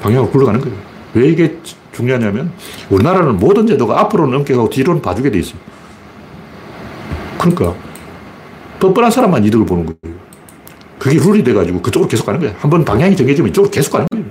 [0.00, 0.76] 방향으로 굴러가는 거예요.
[1.14, 1.56] 왜 이게
[1.92, 2.52] 중요하냐면,
[2.88, 5.58] 우리나라는 모든 제도가 앞으로는 엄격하고 뒤로는 봐주게 돼 있어요.
[7.38, 7.74] 그러니까,
[8.78, 10.29] 뻔뻔한 사람만 이득을 보는 거예요.
[11.00, 12.54] 그게 룰이 돼가지고 그쪽으로 계속 가는 거야.
[12.58, 14.24] 한 번 방향이 정해지면 이쪽으로 계속 가는 거예요.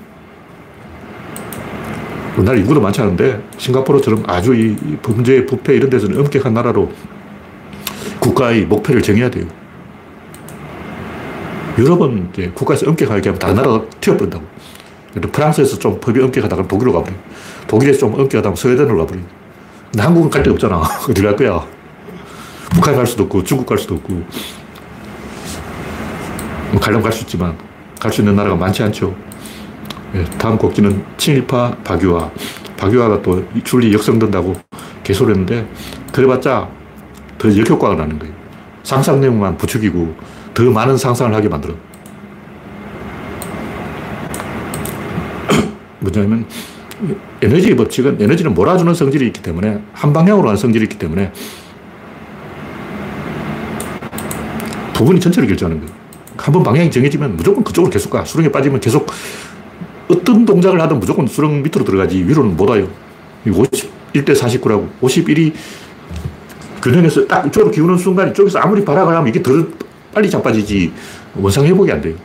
[2.38, 6.89] 우리나라 인구도 많지 않은데 싱가포르처럼 아주 이 범죄, 부패 이런 데서는 엄격한 나라로
[8.19, 9.45] 국가의 목표를 정해야 돼요.
[11.77, 14.43] 유럽은 이제 국가에서 엄격하게 하면 다른 나라가 튀어버린다고.
[15.32, 17.13] 프랑스에서 좀 법이 엄격하다가 독일로 가버려.
[17.67, 19.19] 독일에서 좀 엄격하다 면 스웨덴으로 가버려.
[19.91, 20.82] 근데 한국은 갈 데 없잖아.
[21.10, 21.65] 어디 갈 거야?
[22.71, 24.23] 북한 갈 수도 없고 중국 갈 수도 없고
[26.71, 27.58] 뭐 가려면 갈 수 있지만
[27.99, 29.15] 갈 수 있는 나라가 많지 않죠.
[30.13, 32.32] 네, 다음 곡지는 친일파 박유화.
[32.77, 34.55] 박유화가 또 줄리 역성된다고
[35.03, 35.67] 개소리 했는데
[36.13, 36.69] 그래봤자
[37.38, 38.34] 더 역효과가 나는 거예요.
[38.84, 40.15] 상상력만 부추기고
[40.53, 41.75] 더 많은 상상을 하게 만들어.
[45.99, 46.45] 뭐냐면
[47.41, 51.32] 에너지 법칙은 에너지는 몰아주는 성질이 있기 때문에 한 방향으로 가는 성질이 있기 때문에
[54.93, 55.98] 부분이 전체를 결정하는 거예요.
[56.45, 58.23] 한번 방향이 정해지면 무조건 그쪽으로 계속 가.
[58.23, 59.08] 수렁에 빠지면 계속
[60.08, 62.88] 어떤 동작을 하든 무조건 수렁 밑으로 들어가지 위로는 못 와요.
[63.45, 64.88] 51대 49라고.
[65.02, 65.54] 51이
[66.82, 69.52] 균형에서 딱 이쪽으로 기우는 순간 이쪽에서 아무리 발악을 하면 이게 더
[70.13, 70.91] 빨리 자빠지지
[71.36, 72.15] 원상 회복이 안 돼요.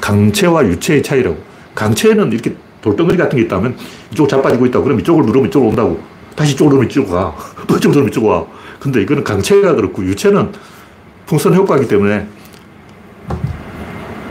[0.00, 1.36] 강체와 유체의 차이라고.
[1.74, 3.76] 강체는 이렇게 돌덩어리 같은 게 있다면
[4.12, 4.80] 이쪽 자빠지고 있다.
[4.80, 6.00] 그럼 이쪽을 누르면 이쪽으로 온다고.
[6.34, 7.36] 다시 이쪽으로 누르면 이쪽으로 가.
[7.66, 8.46] 또 이쪽으로 누르면 이쪽으로 와.
[8.80, 10.52] 근데 이거는 강체가 그렇고 유체는
[11.26, 12.26] 풍선 효과이기 때문에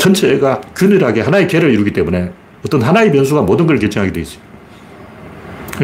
[0.02, 2.32] 전체가 균일하게 하나의 개를 이루기 때문에
[2.66, 4.42] 어떤 하나의 변수가 모든 걸 결정하게 돼 있어요.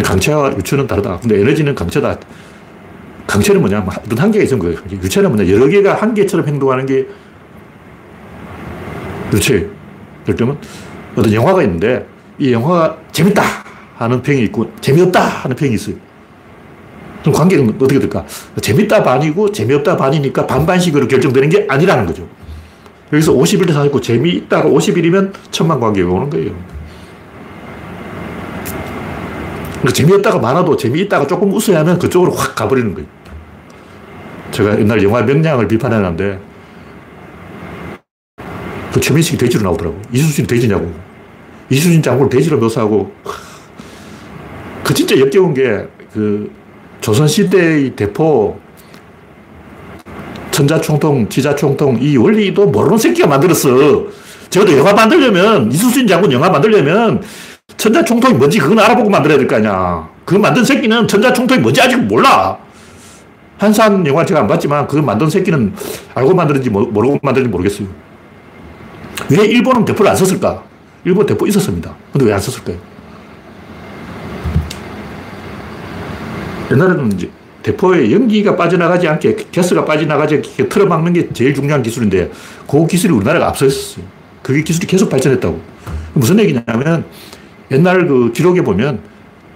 [0.03, 1.19] 강체와 유체는 다르다.
[1.19, 2.17] 근데 에너지는 강체다.
[3.27, 3.81] 강체는 뭐냐?
[3.81, 4.77] 뭐 어떤 한계가 있는 거예요.
[4.91, 5.51] 유체는 뭐냐?
[5.51, 7.05] 여러 개가 한 개처럼 행동하는 게
[9.33, 9.69] 유체.
[10.23, 10.57] 예를 들면
[11.15, 12.07] 어떤 영화가 있는데
[12.39, 13.43] 이 영화가 재밌다
[13.97, 15.95] 하는 평이 있고 재미없다 하는 평이 있어요.
[17.21, 18.25] 그럼 관계는 어떻게 될까?
[18.61, 22.27] 재밌다 반이고 재미없다 반이니까 반반씩으로 결정되는 게 아니라는 거죠.
[23.13, 26.51] 여기서 51대 49 재미있다가 51이면 천만 관객이 오는 거예요.
[29.79, 33.07] 그러니까 재미없다가 많아도 재미있다가 조금 웃어야 하면 그쪽으로 확 가버리는 거예요.
[34.51, 36.39] 제가 옛날 영화 명량을 비판해놨는데
[38.93, 40.01] 그 최민식이 돼지로 나오더라고.
[40.11, 40.91] 이수진이 돼지냐고.
[41.69, 43.13] 이수진 장군을 돼지로 묘사하고
[44.83, 46.51] 그 진짜 역겨운 게 그
[47.01, 48.59] 조선시대의 대포
[50.57, 54.05] 천자총통, 지자총통 이 원리도 모르는 새끼가 만들었어.
[54.49, 57.21] 저도 영화 만들려면 이수진 장군 영화 만들려면
[57.77, 60.09] 천자총통이 뭔지 그건 알아보고 만들어야 될 거 아니야.
[60.25, 62.57] 그 만든 새끼는 천자총통이 뭔지 아직 몰라.
[63.59, 65.73] 한산 영화 제가 안 봤지만 그 만든 새끼는
[66.15, 67.87] 알고 만들었는지 모르고 만들었는지 모르겠어요.
[69.29, 70.63] 왜 일본은 대포를 안 썼을까?
[71.05, 71.93] 일본 대포 있었습니다.
[72.11, 72.77] 근데 왜 안 썼을까요?
[76.71, 77.29] 옛날에는 이제
[77.67, 82.31] 대포에 연기가 빠져나가지 않게, 가스가 빠져나가지 않게 틀어막는 게 제일 중요한 기술인데,
[82.65, 84.05] 그 기술이 우리나라가 앞서 있었어요.
[84.41, 85.59] 그게 기술이 계속 발전했다고.
[86.13, 87.03] 무슨 얘기냐면,
[87.69, 89.01] 옛날 그 기록에 보면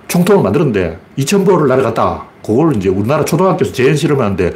[0.09, 2.25] 총통을 만들었는데, 2,000보를 날아갔다.
[2.45, 4.51] 그걸 이제 우리나라 초등학교에서 재현 실험하는데,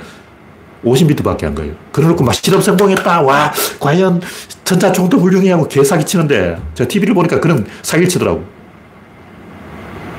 [0.83, 1.71] 50m 밖에 안 가요.
[1.93, 3.21] 그래놓고 막 실험 성공했다.
[3.21, 4.21] 와, 과연
[4.65, 8.43] 전자총통 훌륭해 하고 개사기 치는데, 제가 TV를 보니까 그런 사기를 치더라고.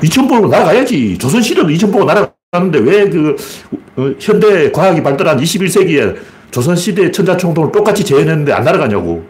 [0.00, 1.18] 2,000보로 날아가야지.
[1.18, 2.25] 조선시대도 2,000보가 날아가.
[2.52, 3.36] 하는데 왜그
[3.96, 6.16] 어, 현대 과학이 발달한 21세기에
[6.52, 9.26] 조선시대 천자총통을 똑같이 재현했는데 안 날아가냐고.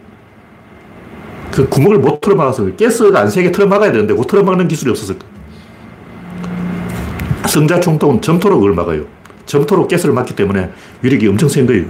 [1.51, 5.15] 그 구멍을 못 틀어막아서 가스가 안 세게 틀어막아야 되는데 그 틀어막는 기술이 없었을
[7.47, 9.05] 성자총통은 점토로 그걸 막아요.
[9.47, 10.69] 점토로 가스를 막기 때문에
[11.01, 11.85] 위력이 엄청 센 거예요.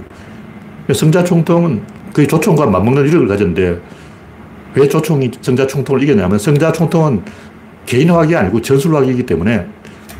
[0.90, 1.82] 성자총통은
[2.14, 3.80] 거의 조총과 맞먹는 위력을 가졌는데
[4.74, 7.22] 왜 조총이 성자총통을 이겼냐면 성자총통은
[7.84, 9.66] 개인화학이 아니고 전술화학이기 때문에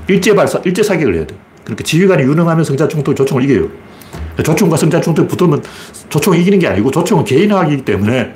[0.08, 1.34] 일제 발사, 일제 사격을 해야 돼.
[1.64, 3.68] 그러니까 지휘관이 유능하면 성자총통 조총을 이겨요.
[4.42, 5.62] 조총과 성자총통이 붙으면
[6.08, 8.34] 조총이 이기는 게 아니고 조총은 개인화학이기 때문에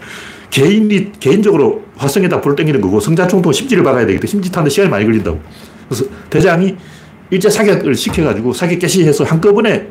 [0.51, 5.05] 개인이 개인적으로 화성에다 불을 땡기는 거고 성자총통은 심지를 박아야 되기 때문에 심지 타는데 시간이 많이
[5.05, 5.41] 걸린다고.
[5.89, 6.77] 그래서 대장이
[7.31, 9.89] 일제 사격을 시켜가지고 사격 개시해서 한꺼번에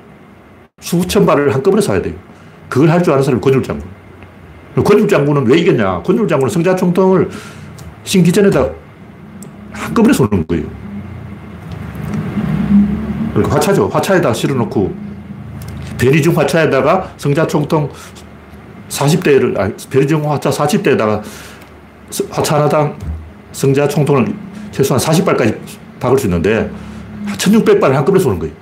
[0.80, 2.14] 수천 발을 한꺼번에 쏴야 돼요.
[2.70, 3.88] 그걸 할 줄 아는 사람이 권율 장군.
[4.84, 6.04] 권율 장군은 왜 이겼냐?
[6.04, 7.30] 권율 장군은 성자 총통을
[8.04, 8.70] 신기전에다
[9.72, 10.66] 한꺼번에 쏘는 거예요.
[13.34, 13.88] 그러니까 화차죠.
[13.88, 14.94] 화차에다 실어놓고
[15.98, 17.90] 대리중 화차에다가 성자총통
[18.90, 21.22] 40대를, 아, 베르정 화차 40대에다가
[22.30, 22.98] 화차 하나당
[23.52, 24.34] 성자 총통을
[24.72, 25.58] 최소한 40발까지
[26.00, 26.70] 박을 수 있는데
[27.38, 28.54] 1600발을 한꺼번에 쏘는 거예요.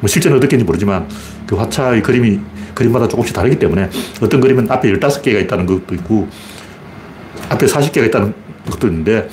[0.00, 1.08] 뭐 실제는 어떻게인지 모르지만
[1.46, 2.40] 그 화차의 그림이
[2.74, 3.88] 그림마다 조금씩 다르기 때문에
[4.20, 6.28] 어떤 그림은 앞에 15개가 있다는 것도 있고
[7.48, 8.34] 앞에 40개가 있다는
[8.70, 9.28] 것도 있는데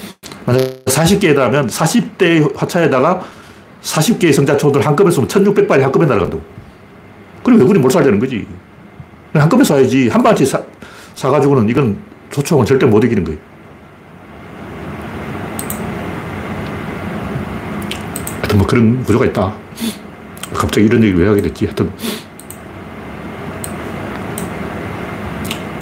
[0.46, 3.24] 만약 40개라면 40대의 화차에다가
[3.82, 6.42] 40개의 성자총들 한꺼번에 쏘면 1600발이 한꺼번에 날아간다고.
[7.44, 8.46] 그럼 외군이 몰살되는 거지.
[9.34, 10.10] 한꺼번에 쏴야지.
[10.10, 10.62] 한 발씩 사,
[11.16, 11.98] 쏴가지고는 이건
[12.30, 13.40] 조총은 절대 못 이기는 거예요.
[18.38, 19.54] 하여튼 뭐 그런 구조가 있다.
[20.54, 21.66] 갑자기 이런 얘기를 왜 하게 됐지?
[21.66, 21.92] 하여튼.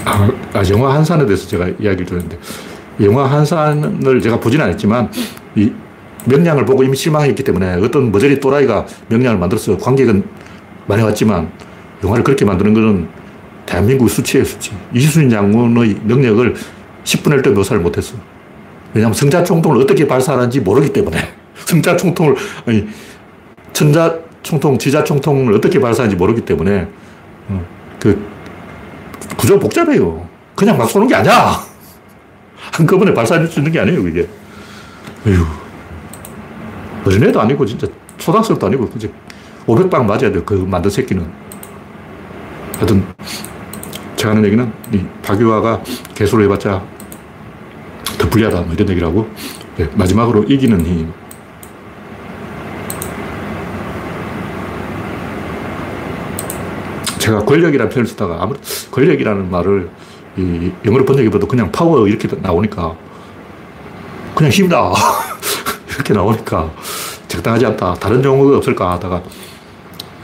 [0.05, 2.39] 아, 아, 영화 한산에 대해서 제가 이야기를 드렸는데,
[3.01, 5.11] 영화 한산을 제가 보진 않았지만,
[5.55, 5.71] 이
[6.27, 10.23] 명량을 보고 이미 실망했기 때문에 어떤 머저리 또라이가 명량을 만들어서 관객은
[10.87, 11.51] 많이 왔지만,
[12.03, 13.07] 영화를 그렇게 만드는 것은
[13.65, 14.71] 대한민국 수치예요, 수치.
[14.93, 16.55] 이순신 장군의 능력을
[17.03, 18.15] 10분의 1도 묘사를 못했어.
[18.93, 21.17] 왜냐하면 성자 총통을 어떻게 발사하는지 모르기 때문에.
[21.65, 22.35] 성자 총통을,
[22.65, 22.87] 아니,
[23.73, 26.87] 천자 총통, 지자 총통을 어떻게 발사하는지 모르기 때문에,
[27.49, 27.65] 어,
[27.99, 28.25] 그,
[29.35, 30.27] 구조 복잡해요.
[30.55, 31.57] 그냥 막 쏘는 게 아니야.
[32.71, 34.27] 한꺼번에 발사할 수 있는 게 아니에요, 그게.
[35.25, 35.66] 에휴.
[37.07, 39.11] 어린애도 아니고, 진짜 초등학생도 아니고, 이제
[39.65, 41.29] 500방 맞아야 돼요, 그 만든 새끼는.
[42.75, 43.03] 하여튼,
[44.17, 45.81] 제가 하는 얘기는 이 박유화가
[46.15, 46.83] 개소를 해봤자
[48.17, 49.29] 더 불리하다 뭐 이런 얘기를 하고.
[49.77, 51.13] 네, 마지막으로 이기는 힘.
[57.19, 59.89] 제가 권력이라는 표현을 쓰다가 아무리 권력이라는 말을
[60.37, 62.95] 이 영어로 번역해봐도 그냥 파워 이렇게 나오니까
[64.33, 64.93] 그냥 힘다
[66.07, 66.71] 이렇게 나오니까
[67.27, 69.21] 적당하지 않다 다른 용어가 없을까 하다가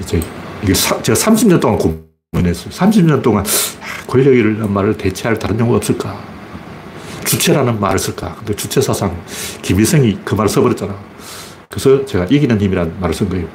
[0.01, 0.21] 이제
[0.63, 1.77] 이게 사, 제가 30년 동안
[2.31, 3.43] 고민했어요 30년 동안
[4.07, 6.17] 권력이라는 말을 대체할 다른 용어가 없을까?
[7.25, 8.35] 주체라는 말을 쓸까?
[8.35, 9.17] 근데 주체 사상,
[9.61, 10.93] 김일성이 그 말을 써버렸잖아.
[11.69, 13.47] 그래서 제가 이기는 힘이라는 말을 쓴 거예요.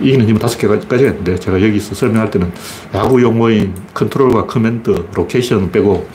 [0.00, 2.52] 이기는 힘은 다섯 개까지 있는데 제가 여기서 설명할 때는
[2.94, 6.08] 야구 용어인 컨트롤과 command, 로케이션 빼고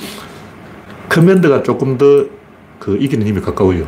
[1.09, 2.41] command가 조금 더
[2.81, 3.87] 그 이기는 힘이 가까워요.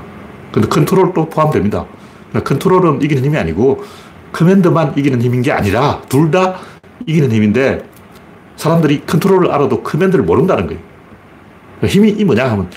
[0.53, 1.85] 근데 컨트롤도 포함됩니다.
[2.29, 3.83] 그러니까 컨트롤은 이기는 힘이 아니고
[4.31, 6.55] command만 이기는 힘인 게 아니라 둘 다
[7.05, 7.83] 이기는 힘인데
[8.55, 10.79] 사람들이 컨트롤을 알아도 command를 모른다는 거예요.
[11.85, 12.69] 힘이 뭐냐 하면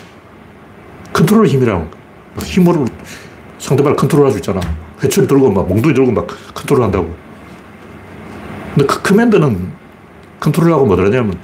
[1.12, 1.88] 컨트롤 힘이라는
[2.42, 2.86] 힘으로
[3.58, 4.60] 상대방을 컨트롤 할 수 있잖아.
[5.02, 7.14] 회초리 들고 막 몽둥이 들고 막 컨트롤 한다고.
[8.74, 9.72] 근데 그 command는
[10.40, 11.38] 컨트롤하고 뭐라 하냐면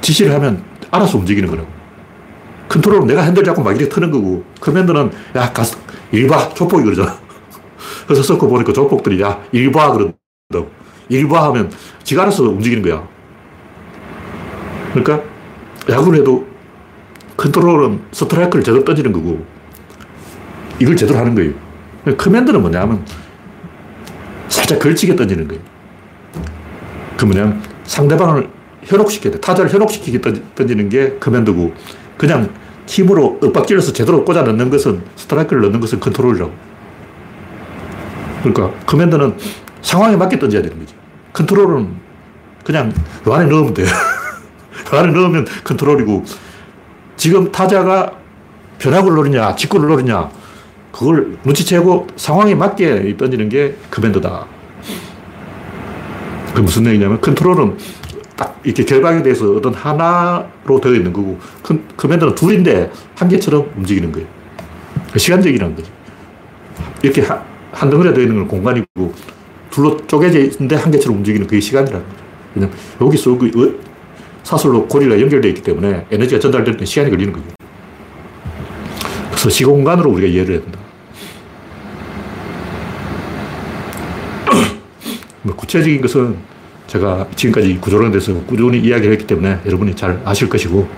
[0.00, 1.73] 지시를 하면 알아서 움직이는 거라고.
[2.68, 5.78] 컨트롤은 내가 핸들 잡고 막 이렇게 트는 거고 command는 야 가서
[6.12, 7.18] 일봐 조폭이 그러잖아.
[8.06, 10.84] 그래서 섞어 보니까 조폭들이 야 일봐 그런다고.
[11.08, 11.70] 일봐 하면
[12.02, 13.06] 지가 알아서 움직이는 거야.
[14.92, 15.22] 그러니까
[15.88, 16.46] 야구를 해도
[17.36, 19.44] 컨트롤은 스트라이크를 제대로 던지는 거고
[20.78, 21.52] 이걸 제대로 하는 거예요.
[22.16, 23.04] command는 뭐냐면
[24.48, 25.62] 살짝 걸치게 던지는 거예요.
[27.16, 28.48] 그 뭐냐면 상대방을
[28.84, 29.40] 현혹시켜야 돼.
[29.40, 30.20] 타자를 현혹시키게
[30.54, 31.74] 던지는 게 command고
[32.16, 32.50] 그냥
[32.86, 36.52] 힘으로 윽박질러서 제대로 꽂아 넣는 것은 스트라이크를 넣는 것은 컨트롤이라고.
[38.42, 39.36] 그러니까 command는
[39.80, 40.94] 상황에 맞게 던져야 되는 거지.
[41.32, 41.88] 컨트롤은
[42.64, 42.92] 그냥
[43.26, 43.84] 요 안에 넣으면 돼.
[44.86, 46.24] 그 안에 넣으면 컨트롤이고
[47.16, 48.12] 지금 타자가
[48.78, 50.30] 변화구를 노리냐, 직구를 노리냐,
[50.92, 54.46] 그걸 눈치채고 상황에 맞게 던지는 게 커맨드다.
[56.54, 57.76] 그 무슨 얘기냐면 컨트롤은
[58.36, 61.38] 딱 이렇게 결박이 돼서 어떤 하나로 되어 있는 거고
[61.96, 64.26] 커맨드는 둘인데 한 개처럼 움직이는 거예요.
[65.16, 65.92] 시간적이라는 거죠.
[67.02, 67.42] 이렇게 한,
[67.72, 69.14] 한 덩어리에 되어 있는 건 공간이고
[69.70, 72.22] 둘로 쪼개져 있는데 한 개처럼 움직이는 그게 시간이라는 거죠.
[72.54, 73.80] 왜냐면 여기서 그
[74.42, 77.46] 사슬로 고리가 연결되어 있기 때문에 에너지가 전달될 때 시간이 걸리는 거죠.
[79.30, 80.78] 그래서 시공간으로 우리가 이해를 해야 된다.
[85.42, 86.53] 뭐 구체적인 것은
[86.94, 90.88] 제가 지금까지 구조론에 대해서 꾸준히 이야기를 했기 때문에 여러분이 잘 아실 것이고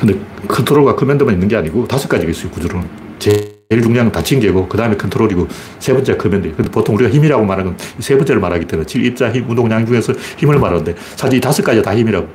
[0.00, 2.88] 근데 컨트롤과 command만 있는 게 아니고 다섯 가지가 있어요, 구조론.
[3.18, 5.48] 제 제일 중요한 건 닫힌 계고, 그 다음에 컨트롤이고,
[5.80, 6.54] 세 번째 command.
[6.54, 10.60] 근데 보통 우리가 힘이라고 말하는 건세 번째를 말하기 때문에 질, 입자, 힘, 운동량 중에서 힘을
[10.60, 12.28] 말하는데 사실 이 다섯 가지가 다 힘이라고.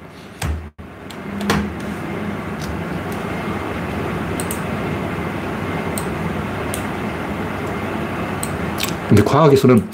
[9.11, 9.89] 근데 과학에서는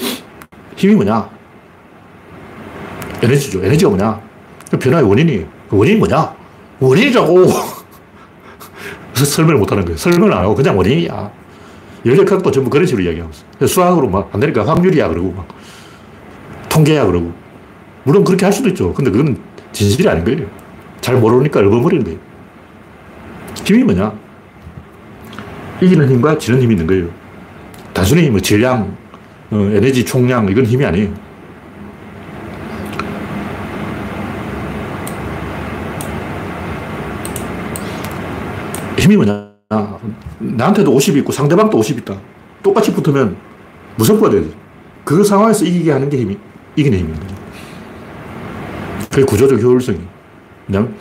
[0.76, 1.28] 힘이 뭐냐?
[3.24, 3.66] 에너지죠.
[3.66, 4.22] 에너지가 뭐냐?
[4.70, 6.36] 그 변화의 원인이, 그 원인이 뭐냐?
[6.80, 7.48] 원인이라고!
[9.16, 9.98] 그래서 설명을 못 하는 거예요.
[9.98, 11.32] 설명을 안 하고 그냥 원인이야.
[12.06, 13.68] 열역학도 전부 그런 식으로 이야기하고 있어요.
[13.68, 15.08] 수학으로 막 안 되니까 확률이야.
[15.08, 15.48] 그러고 막
[16.70, 17.34] 통계야, 그러고.
[18.04, 18.94] 물론 그렇게 할 수도 있죠.
[18.94, 19.40] 근데 그건
[19.72, 20.46] 진실이 아닌 거예요.
[21.02, 22.20] 잘 모르니까 얼버무리는 거예요.
[23.66, 24.14] 힘이 뭐냐?
[25.82, 27.08] 이기는 힘과 지는 힘이 있는 거예요.
[27.94, 29.07] 단순히 뭐 질량, 어,
[29.52, 31.14] 에너지 총량, 이건 힘이 아니에요.
[38.98, 39.48] 힘이 뭐냐?
[40.40, 42.20] 나한테도 50이 있고 상대방도 50 있다.
[42.62, 43.38] 똑같이 붙으면
[43.96, 44.44] 무섭고 돼야
[45.06, 46.38] 그 상황에서 이기게 하는 게 힘이,
[46.76, 47.36] 이기는 힘인 거죠.
[49.10, 50.00] 그게 구조적 효율성이.
[50.66, 50.94] 그냥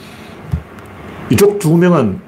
[1.31, 2.21] 이쪽 두 명은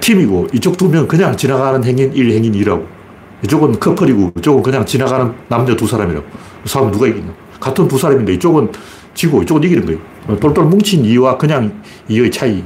[0.00, 2.99] 팀이고 이쪽 두 명은 그냥 지나가는 행인 1, 행인 2라고.
[3.44, 6.26] 이쪽은 커플이고 이쪽은 그냥 지나가는 남녀 두 사람이라고.
[6.64, 7.32] 싸움 누가 이기냐.
[7.58, 8.70] 같은 두 사람인데 이쪽은
[9.14, 10.40] 지고 이쪽은 이기는 거예요.
[10.40, 12.62] 똘똘 뭉친 2와 그냥 2의 차이.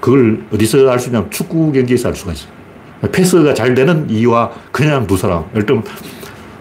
[0.00, 2.52] 그걸 어디서 알 수 있냐면 축구 경기에서 알 수가 있어요.
[3.12, 5.44] 패스가 잘 되는 2와 그냥 두 사람.
[5.52, 5.84] 들면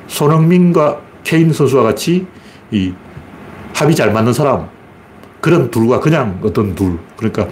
[0.08, 2.26] 손흥민과 케인 선수와 같이
[2.72, 2.94] 이
[3.74, 4.68] 합이 잘 맞는 사람.
[5.42, 6.98] 그런 둘과 그냥 어떤 둘.
[7.18, 7.48] 그러니까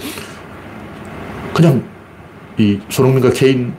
[1.53, 1.83] 그냥
[2.57, 3.73] 이 손흥민과 케인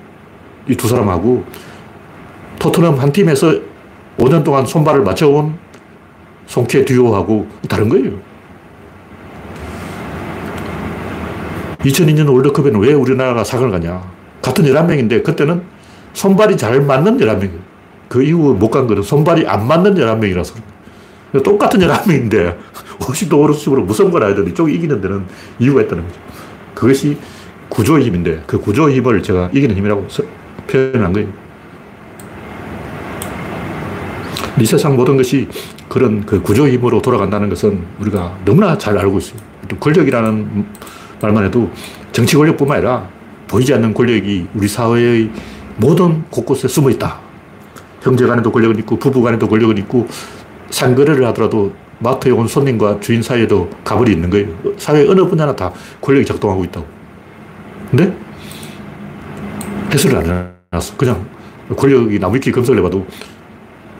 [0.68, 1.44] 이 두 사람하고
[2.62, 3.52] 토트넘 한 팀에서
[4.18, 5.58] 5년 동안 손발을 맞춰온
[6.46, 8.12] 송케 듀오하고 다른 거예요.
[11.80, 14.00] 2002년 월드컵에는 왜 우리나라가 상을 가냐.
[14.40, 15.62] 같은 11명인데 그때는
[16.12, 17.58] 손발이 잘 맞는 11명이에요.
[18.08, 20.54] 그 이후 못 간 거는 손발이 안 맞는 11명이라서.
[21.42, 22.56] 똑같은 11명인데
[23.00, 25.24] 50도 오른쪽으로 무서운 걸 알더니 이쪽이 이기는 데는
[25.58, 26.20] 이유가 있다는 거죠.
[26.74, 27.16] 그것이
[27.70, 30.06] 구조의 힘인데 그 구조의 힘을 제가 이기는 힘이라고
[30.68, 31.28] 표현한 거예요.
[34.60, 35.48] 이 세상 모든 것이
[35.88, 39.40] 그런 그 구조의 힘으로 돌아간다는 것은 우리가 너무나 잘 알고 있어요.
[39.80, 40.66] 권력이라는
[41.20, 41.70] 말만 해도
[42.12, 43.08] 정치 권력뿐만 아니라
[43.48, 45.30] 보이지 않는 권력이 우리 사회의
[45.76, 47.18] 모든 곳곳에 숨어 있다.
[48.02, 50.06] 형제 간에도 권력은 있고, 부부 간에도 권력은 있고,
[50.70, 54.48] 상거래를 하더라도 마트에 온 손님과 주인 사이에도 가불이 있는 거예요.
[54.76, 56.86] 사회 어느 분야나 다 권력이 작동하고 있다고.
[57.90, 58.16] 근데
[59.92, 60.96] 해설을 안 해놨어.
[60.96, 61.24] 그냥
[61.76, 63.06] 권력이 나무위키 검색을 해봐도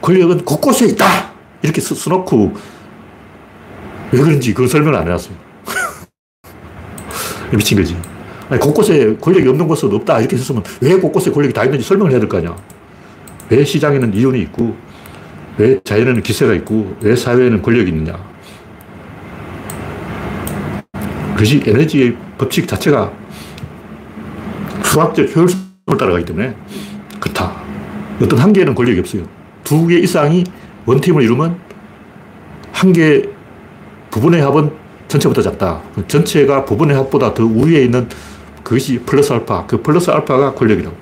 [0.03, 1.31] 권력은 곳곳에 있다!
[1.61, 2.53] 이렇게 써, 써놓고
[4.11, 5.33] 왜 그런지 그 설명을 안 해놨어요.
[7.55, 7.95] 미친 거지.
[8.49, 10.19] 아니, 곳곳에 권력이 없는 곳은 없다.
[10.19, 12.53] 이렇게 썼으면 왜 곳곳에 권력이 다 있는지 설명을 해야 될 거 아니야.
[13.49, 14.75] 왜 시장에는 이윤이 있고,
[15.57, 18.19] 왜 자연에는 기세가 있고, 왜 사회에는 권력이 있느냐.
[21.33, 23.11] 그것이 에너지의 법칙 자체가
[24.83, 26.55] 수학적 효율성을 따라가기 때문에
[27.21, 27.55] 그렇다.
[28.21, 29.42] 어떤 한 개는 권력이 없어요.
[29.63, 30.43] 두 개 이상이
[30.85, 31.57] 원팀을 이루면
[32.71, 33.23] 한 개
[34.11, 34.71] 부분의 합은
[35.07, 35.81] 전체보다 작다.
[36.07, 38.07] 전체가 부분의 합보다 더 우위에 있는
[38.63, 39.65] 그것이 플러스 알파.
[39.65, 40.95] 그 플러스 알파가 권력이라고.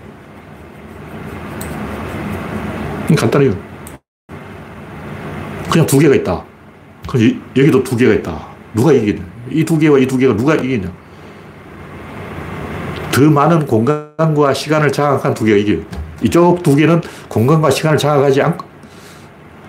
[3.18, 3.56] 간단해요.
[5.70, 6.44] 그냥 두 개가 있다.
[7.58, 8.48] 여기도 두 개가 있다.
[8.74, 9.22] 누가 이기냐.
[9.52, 10.92] 이 두 개와 이 두 개가 누가 이기냐.
[13.12, 16.01] 더 많은 공간과 시간을 장악한 두 개가 이겨요.
[16.22, 18.66] 이쪽 두 개는 공간과 시간을 장악하지 않고,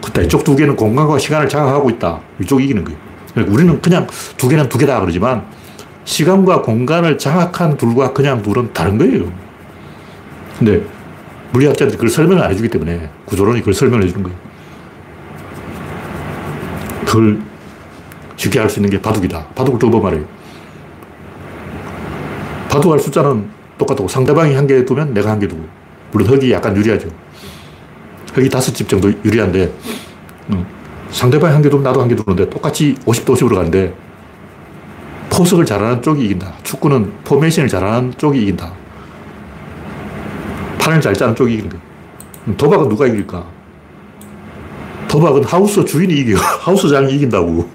[0.04, 2.20] 그다 이쪽 두 개는 공간과 시간을 장악하고 있다.
[2.40, 2.98] 이쪽이 이기는 거예요.
[3.32, 5.44] 그러니까 우리는 그냥 두 개는 두 개다 그러지만
[6.04, 9.32] 시간과 공간을 장악한 둘과 그냥 둘은 다른 거예요.
[10.58, 10.82] 근데
[11.52, 14.38] 물리학자들이 그걸 설명을 안 해주기 때문에 구조론이 그걸 설명을 해주는 거예요.
[17.06, 17.40] 그걸
[18.36, 19.46] 쉽게 할 수 있는 게 바둑이다.
[19.54, 20.24] 바둑을 더 말해요.
[22.68, 23.48] 바둑알 숫자는
[23.78, 25.64] 똑같고 상대방이 한 개 두면 내가 한 개 두고
[26.12, 27.08] 물론 흑이 약간 유리하죠.
[28.34, 29.72] 흑이 다섯 집 정도 유리한데
[30.50, 30.66] 음,
[31.10, 33.94] 상대방이 한 개 두면 나도 한 개 두는데 똑같이 50대 50으로 가는데
[35.30, 36.52] 포석을 잘하는 쪽이 이긴다.
[36.62, 38.72] 축구는 포메이션을 잘하는 쪽이 이긴다.
[40.78, 41.76] 판을 잘 짜는 쪽이 이긴다.
[42.56, 43.44] 도박은 누가 이길까?
[45.08, 46.36] 도박은 하우스 주인이 이겨.
[46.60, 47.68] 하우스장이 이긴다고.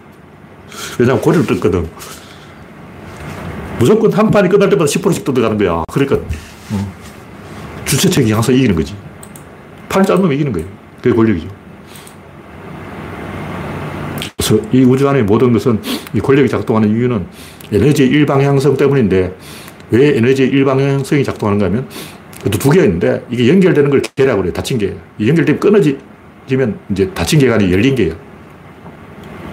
[0.99, 1.87] 왜냐면 고리를 뜯거든.
[3.79, 5.83] 무조건 한 판이 끝날 때마다 10%씩 뜯어가는 거야.
[5.91, 6.91] 그러니까 어,
[7.87, 8.95] 주최측이 항상 이기는 거지.
[9.89, 10.67] 판을 짜는 놈이 이기는 거예요.
[11.01, 11.47] 그게 권력이죠.
[14.37, 15.81] 그래서 이 우주 안의 모든 것은
[16.13, 17.25] 이 권력이 작동하는 이유는
[17.71, 19.35] 에너지의 일방향성 때문인데
[19.91, 21.87] 왜 에너지의 일방향성이 작동하는가 하면
[22.39, 24.53] 그것도 두 개가 있는데 이게 연결되는 걸 개라고 그래요.
[24.53, 24.93] 닫힌 개.
[25.19, 28.15] 연결되면 끊어지면 이제 닫힌 개가 아니라 열린 개예요.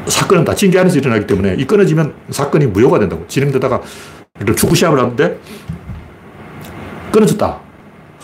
[0.06, 3.26] 사건은 닫힌 개 안에서 일어나기 때문에 이 끊어지면 사건이 무효가 된다고.
[3.26, 3.80] 진행되다가
[4.56, 5.38] 축구 시합을 하는데
[7.10, 7.63] 끊어졌다.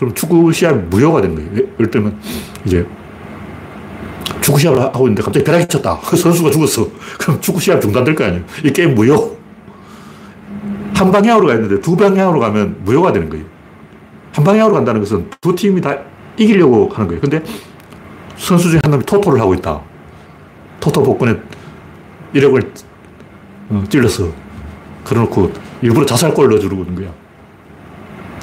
[0.01, 1.51] 그럼 축구 시합이 무효가 된 거예요.
[1.77, 2.19] 예를 들면
[2.65, 2.83] 이제
[4.41, 5.99] 축구 시합을 하고 있는데 갑자기 벼락이 쳤다.
[6.03, 6.87] 그 선수가 죽었어.
[7.21, 8.43] 그럼 축구 시합 중단될 거 아니에요.
[8.65, 9.37] 이 게임 무효.
[10.95, 13.45] 한 방향으로 가 있는데 두 방향으로 가면 무효가 되는 거예요.
[14.33, 15.95] 한 방향으로 간다는 것은 두 팀이 다
[16.35, 17.21] 이기려고 하는 거예요.
[17.21, 17.43] 근데
[18.37, 19.81] 선수 중에 한 놈이 토토를 하고 있다.
[20.79, 21.35] 토토 복근에
[22.33, 22.71] 1억을
[23.69, 24.29] 어, 찔렀어.
[25.03, 25.51] 그래놓고
[25.83, 27.13] 일부러 자살골 넣어주는 거야.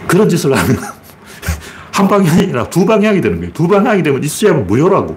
[0.07, 0.98] 그런 짓을 하면
[1.99, 3.53] 한 방향이 아니라 두 방향이 되는 거예요.
[3.53, 5.17] 두 방향이 되면 이 시합은 무효라고.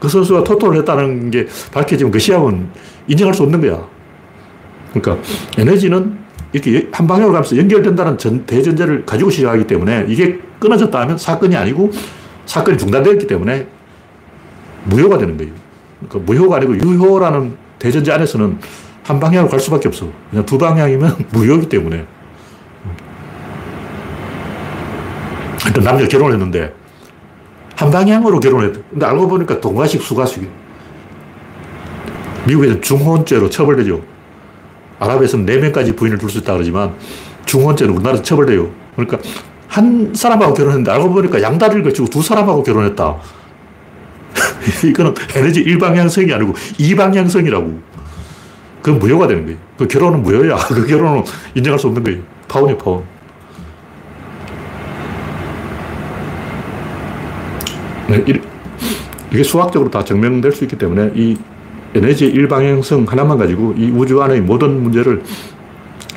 [0.00, 2.66] 그 선수가 토토를 했다는 게 밝혀지면 그 시합은
[3.06, 3.86] 인정할 수 없는 거야.
[4.94, 5.22] 그러니까
[5.58, 6.16] 에너지는
[6.54, 11.90] 이렇게 한 방향으로 가면서 연결된다는 전, 대전제를 가지고 시작하기 때문에 이게 끊어졌다 하면 사건이 아니고
[12.46, 13.66] 사건이 중단되었기 때문에
[14.84, 15.52] 무효가 되는 거예요.
[16.08, 18.58] 그러니까 무효가 아니고 유효라는 대전제 안에서는
[19.02, 20.08] 한 방향으로 갈 수밖에 없어.
[20.30, 22.06] 그냥 두 방향이면 무효이기 때문에.
[25.66, 26.72] 일단 남자가 결혼을 했는데
[27.76, 28.80] 한 방향으로 결혼을 했대.
[28.90, 30.48] 근데 알고 보니까 동가식 수가식.
[32.46, 34.02] 미국에서는 중혼죄로 처벌되죠.
[35.00, 36.94] 아랍에서는 4명까지 부인을 둘 수 있다 그러지만
[37.46, 38.70] 중혼죄는 우리나라에서 처벌돼요.
[38.94, 39.18] 그러니까
[39.68, 43.16] 한 사람하고 결혼했는데 알고 보니까 양다리를 걸치고 두 사람하고 결혼했다.
[44.84, 47.94] 이거는 에너지 일방향성이 아니고 이방향성이라고.
[48.82, 49.58] 그건 무효가 되는 거예요.
[49.78, 50.56] 그 결혼은 무효야.
[50.68, 52.20] 그 결혼은 인정할 수 없는 거예요.
[52.46, 53.02] 파혼이 파혼.
[59.32, 61.36] 이게 수학적으로 다 증명될 수 있기 때문에 이
[61.94, 65.22] 에너지의 일방향성 하나만 가지고 이 우주 안의 모든 문제를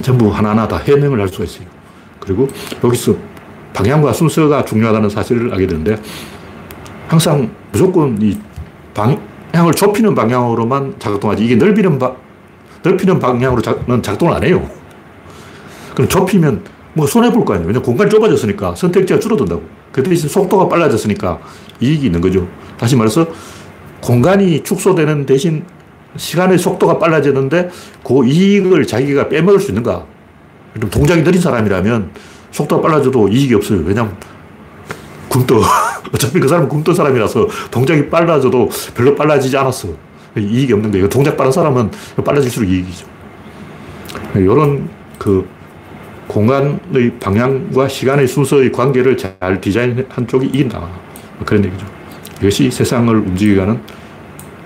[0.02, 1.68] 전부 하나하나 다 해명을 할 수가 있어요.
[2.20, 2.48] 그리고
[2.84, 3.16] 여기서
[3.74, 5.98] 방향과 순서가 중요하다는 사실을 알게 되는데
[7.08, 8.38] 항상 무조건 이
[8.94, 12.14] 방향을 좁히는 방향으로만 작동하지 이게 넓이는 바,
[12.84, 14.68] 넓히는 방향으로는 작동을 안 해요.
[15.94, 16.64] 그럼 좁히면
[16.94, 17.68] 뭐 손해볼 거 아니에요.
[17.68, 19.77] 왜냐면 공간이 좁아졌으니까 선택지가 줄어든다고.
[19.98, 21.40] 그 대신 속도가 빨라졌으니까
[21.80, 22.48] 이익이 있는 거죠.
[22.78, 23.26] 다시 말해서
[24.00, 25.66] 공간이 축소되는 대신
[26.16, 27.72] 시간의 속도가 빨라지는데
[28.04, 30.06] 그 이익을 자기가 빼먹을 수 있는가?
[30.92, 32.12] 동작이 느린 사람이라면
[32.52, 33.82] 속도가 빨라져도 이익이 없어요.
[33.84, 34.16] 왜냐면
[35.30, 35.62] 굶떠.
[36.14, 39.90] 어차피 그 사람은 굶뜬 사람이라서 동작이 빨라져도 별로 빨라지지 않았어.
[40.38, 41.10] 이익이 없는 거예요.
[41.10, 41.90] 동작 빠른 사람은
[42.24, 43.08] 빨라질수록 이익이죠.
[44.36, 44.88] 이런
[45.18, 45.48] 그
[46.28, 50.88] 공간의 방향과 시간의 순서의 관계를 잘 디자인한 쪽이 이긴다.
[51.46, 51.86] 그런 얘기죠.
[52.42, 53.80] 이것이 세상을 움직이가는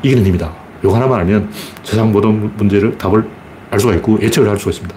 [0.03, 0.53] 이기는 힘이다.
[0.83, 1.49] 요 하나만 알면
[1.83, 3.23] 세상 모든 문제를 답을
[3.69, 4.95] 알 수가 있고 예측을 할 수가 있습니다.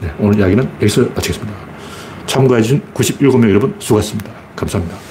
[0.00, 1.54] 네, 오늘 이야기는 여기서 마치겠습니다.
[2.26, 4.30] 참가해주신 97명 여러분 수고하셨습니다.
[4.56, 5.07] 감사합니다.